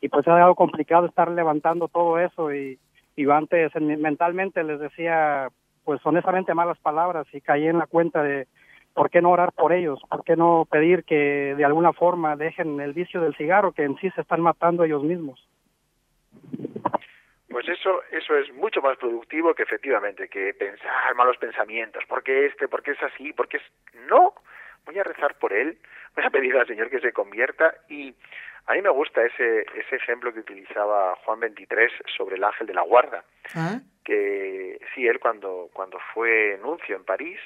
[0.00, 2.78] y pues es algo complicado estar levantando todo eso y,
[3.16, 5.48] y antes mentalmente les decía
[5.84, 8.46] pues honestamente malas palabras y caí en la cuenta de
[8.94, 10.00] ¿por qué no orar por ellos?
[10.08, 13.96] ¿Por qué no pedir que de alguna forma dejen el vicio del cigarro que en
[13.96, 15.46] sí se están matando ellos mismos?
[17.50, 22.04] Pues eso, eso es mucho más productivo que efectivamente que pensar malos pensamientos.
[22.08, 22.68] ¿Por qué este?
[22.68, 23.32] ¿Por qué es así?
[23.32, 23.62] ¿Por qué es...?
[24.08, 24.34] No,
[24.86, 25.78] voy a rezar por él,
[26.16, 28.14] voy a pedir al Señor que se convierta y
[28.66, 32.74] a mí me gusta ese, ese ejemplo que utilizaba Juan 23 sobre el ángel de
[32.74, 33.22] la guarda.
[33.54, 33.78] ¿Ah?
[34.02, 37.38] Que sí, él cuando, cuando fue nuncio en París,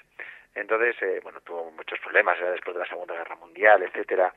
[0.61, 4.35] entonces, eh, bueno, tuvo muchos problemas ya después de la Segunda Guerra Mundial, etcétera.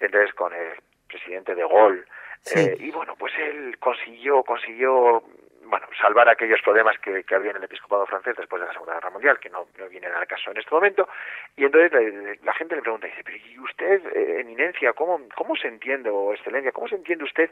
[0.00, 0.72] Entonces, con el
[1.08, 2.04] presidente de Gaulle,
[2.44, 2.58] Sí.
[2.58, 5.22] Eh, y bueno, pues él consiguió, consiguió,
[5.62, 8.94] bueno, salvar aquellos problemas que, que había en el episcopado francés después de la Segunda
[8.94, 11.08] Guerra Mundial, que no, no vienen al caso en este momento.
[11.56, 15.56] Y entonces la, la gente le pregunta, dice, pero ¿y usted, eh, eminencia, cómo, cómo
[15.56, 17.50] se entiende, o excelencia, cómo se entiende usted?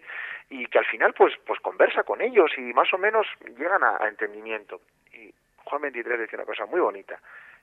[0.50, 3.96] Y que al final, pues, pues conversa con ellos y más o menos llegan a,
[3.98, 4.82] a entendimiento.
[5.14, 5.32] Y
[5.64, 7.18] Juan 23 dice una cosa muy bonita.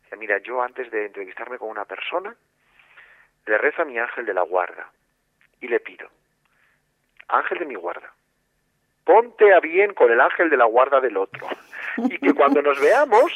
[0.09, 2.35] Dice, mira, yo antes de entrevistarme con una persona,
[3.45, 4.89] le rezo a mi ángel de la guarda
[5.61, 6.09] y le pido
[7.29, 8.11] ángel de mi guarda,
[9.03, 11.47] ponte a bien con el ángel de la guarda del otro.
[11.97, 13.31] Y que cuando nos veamos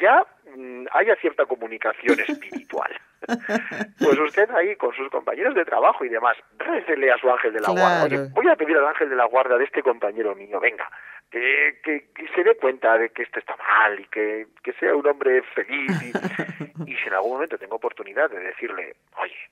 [0.00, 0.26] ya
[0.56, 2.90] mm, haya cierta comunicación espiritual.
[4.00, 7.60] Pues usted ahí con sus compañeros de trabajo y demás, récele a su ángel de
[7.60, 8.04] la guarda.
[8.04, 10.90] Oye, voy a pedir al ángel de la guarda de este compañero mío, venga,
[11.32, 15.06] que, que, se dé cuenta de que esto está mal y que, que sea un
[15.06, 15.90] hombre feliz.
[16.02, 19.50] Y, y si en algún momento tengo oportunidad de decirle, oye,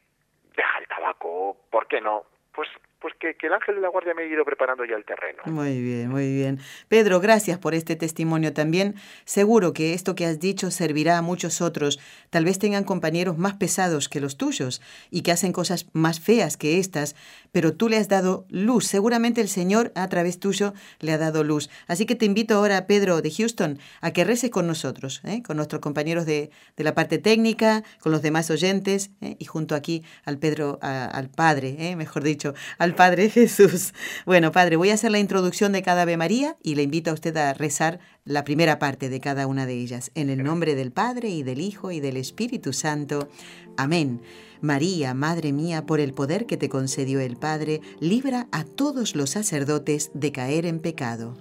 [0.55, 2.25] deja el tabaco, ¿por qué no?
[2.53, 2.69] Pues
[3.01, 5.43] pues que, el ángel de la guardia me ha ido preparando ya el terreno.
[5.47, 6.59] Muy bien, muy bien.
[6.89, 8.95] Pedro, gracias por este testimonio también.
[9.25, 11.99] Seguro que esto que has dicho servirá a muchos otros.
[12.31, 16.57] Tal vez tengan compañeros más pesados que los tuyos y que hacen cosas más feas
[16.57, 17.17] que estas,
[17.53, 18.87] pero tú le has dado luz.
[18.87, 21.71] Seguramente el Señor a través tuyo le ha dado luz.
[21.87, 25.43] Así que te invito ahora, Pedro de Houston, a que reces con nosotros, ¿eh?
[25.43, 29.37] con nuestros compañeros de, la parte técnica, con los demás oyentes ¿eh?
[29.39, 31.97] y junto aquí al Pedro, al Padre, ¿eh?
[31.97, 33.93] mejor dicho, al Padre Jesús.
[34.27, 37.15] Bueno, Padre, voy a hacer la introducción de cada Ave María y le invito a
[37.15, 40.11] usted a rezar la primera parte de cada una de ellas.
[40.15, 43.29] En el nombre del Padre y del Hijo y del Espíritu Santo.
[43.77, 44.21] Amén.
[44.61, 49.31] María, Madre mía, por el poder que te concedió el Padre, libra a todos los
[49.31, 51.35] sacerdotes de caer en pecado.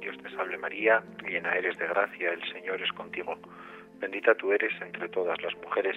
[0.00, 3.36] Dios te salve María, llena eres de gracia, el Señor es contigo.
[4.00, 5.96] Bendita tú eres entre todas las mujeres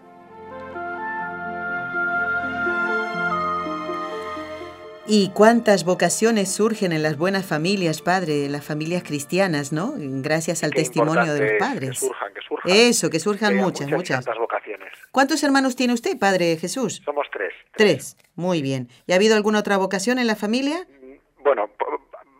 [5.13, 9.91] Y cuántas vocaciones surgen en las buenas familias, padre, las familias cristianas, ¿no?
[9.97, 11.89] Gracias al testimonio de los padres.
[11.89, 12.71] Que surjan, que surjan.
[12.73, 14.25] Eso, que surjan muchas, muchas.
[14.25, 14.39] muchas.
[14.39, 14.93] vocaciones.
[15.11, 17.01] ¿Cuántos hermanos tiene usted, padre Jesús?
[17.03, 17.51] Somos tres.
[17.75, 18.87] Tres, muy bien.
[19.05, 20.87] ¿Y ha habido alguna otra vocación en la familia?
[20.87, 21.69] Mm, bueno,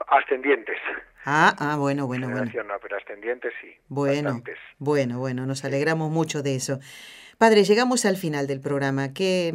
[0.08, 0.78] ascendientes.
[1.26, 2.46] Ah, ah, bueno, bueno, bueno.
[2.46, 3.76] No, pero ascendientes sí.
[3.90, 4.42] Bueno,
[4.78, 6.80] bueno, bueno, nos alegramos mucho de eso.
[7.38, 9.14] Padre, llegamos al final del programa.
[9.14, 9.52] ¿Qué,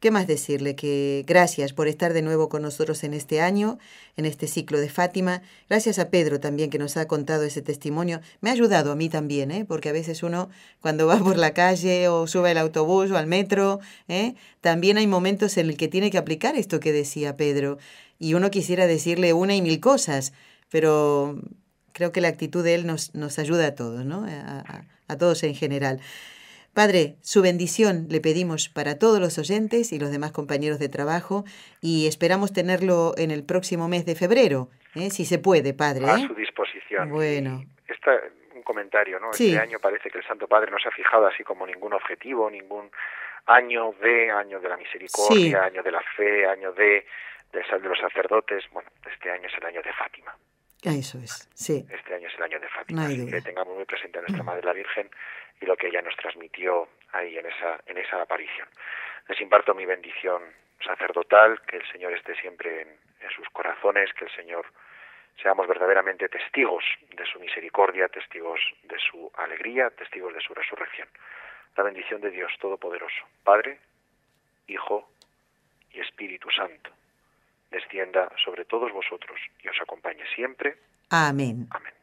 [0.00, 0.76] ¿Qué más decirle?
[0.76, 3.78] Que gracias por estar de nuevo con nosotros en este año,
[4.16, 5.42] en este ciclo de Fátima.
[5.68, 8.20] Gracias a Pedro también que nos ha contado ese testimonio.
[8.40, 9.64] Me ha ayudado a mí también, ¿eh?
[9.64, 13.26] porque a veces uno cuando va por la calle o sube al autobús o al
[13.26, 14.36] metro, ¿eh?
[14.60, 17.78] también hay momentos en el que tiene que aplicar esto que decía Pedro.
[18.20, 20.32] Y uno quisiera decirle una y mil cosas,
[20.70, 21.40] pero
[21.92, 24.24] creo que la actitud de él nos, nos ayuda a todos, ¿no?
[24.28, 26.00] a, a todos en general.
[26.78, 31.42] Padre, su bendición le pedimos para todos los oyentes y los demás compañeros de trabajo
[31.82, 35.10] y esperamos tenerlo en el próximo mes de febrero, ¿eh?
[35.10, 36.06] si se puede, Padre.
[36.06, 36.28] A ¿eh?
[36.28, 37.10] su disposición.
[37.10, 37.64] Bueno.
[37.88, 38.12] Esta,
[38.54, 39.32] un comentario, ¿no?
[39.32, 42.48] Este año parece que el Santo Padre no se ha fijado así como ningún objetivo,
[42.48, 42.88] ningún
[43.46, 47.04] año de, año de la misericordia, año de la fe, año de,
[47.50, 48.62] de, de los sacerdotes.
[48.70, 50.32] Bueno, este año es el año de Fátima.
[50.84, 51.84] Eso es, sí.
[51.90, 53.08] Este año es el año de Fátima.
[53.08, 55.10] que tengamos muy presente a nuestra Madre la Virgen
[55.60, 58.68] y lo que ella nos transmitió ahí en esa, en esa aparición.
[59.28, 60.42] Les imparto mi bendición
[60.84, 64.66] sacerdotal, que el Señor esté siempre en, en sus corazones, que el Señor
[65.42, 66.84] seamos verdaderamente testigos
[67.16, 71.08] de su misericordia, testigos de su alegría, testigos de su resurrección.
[71.76, 73.78] La bendición de Dios Todopoderoso, Padre,
[74.66, 75.10] Hijo
[75.92, 76.90] y Espíritu Santo,
[77.70, 80.76] descienda sobre todos vosotros y os acompañe siempre.
[81.10, 81.68] Amén.
[81.70, 81.97] Amén.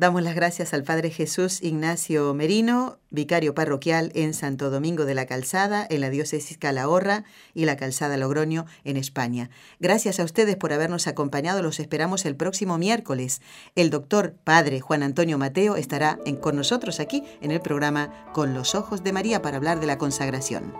[0.00, 5.26] Damos las gracias al Padre Jesús Ignacio Merino, vicario parroquial en Santo Domingo de la
[5.26, 9.50] Calzada, en la diócesis Calahorra y la Calzada Logroño, en España.
[9.78, 11.60] Gracias a ustedes por habernos acompañado.
[11.60, 13.42] Los esperamos el próximo miércoles.
[13.74, 18.74] El doctor Padre Juan Antonio Mateo estará con nosotros aquí en el programa Con los
[18.74, 20.72] Ojos de María para hablar de la consagración.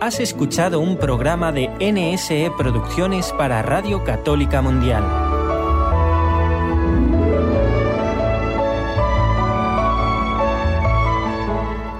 [0.00, 5.23] Has escuchado un programa de NSE Producciones para Radio Católica Mundial.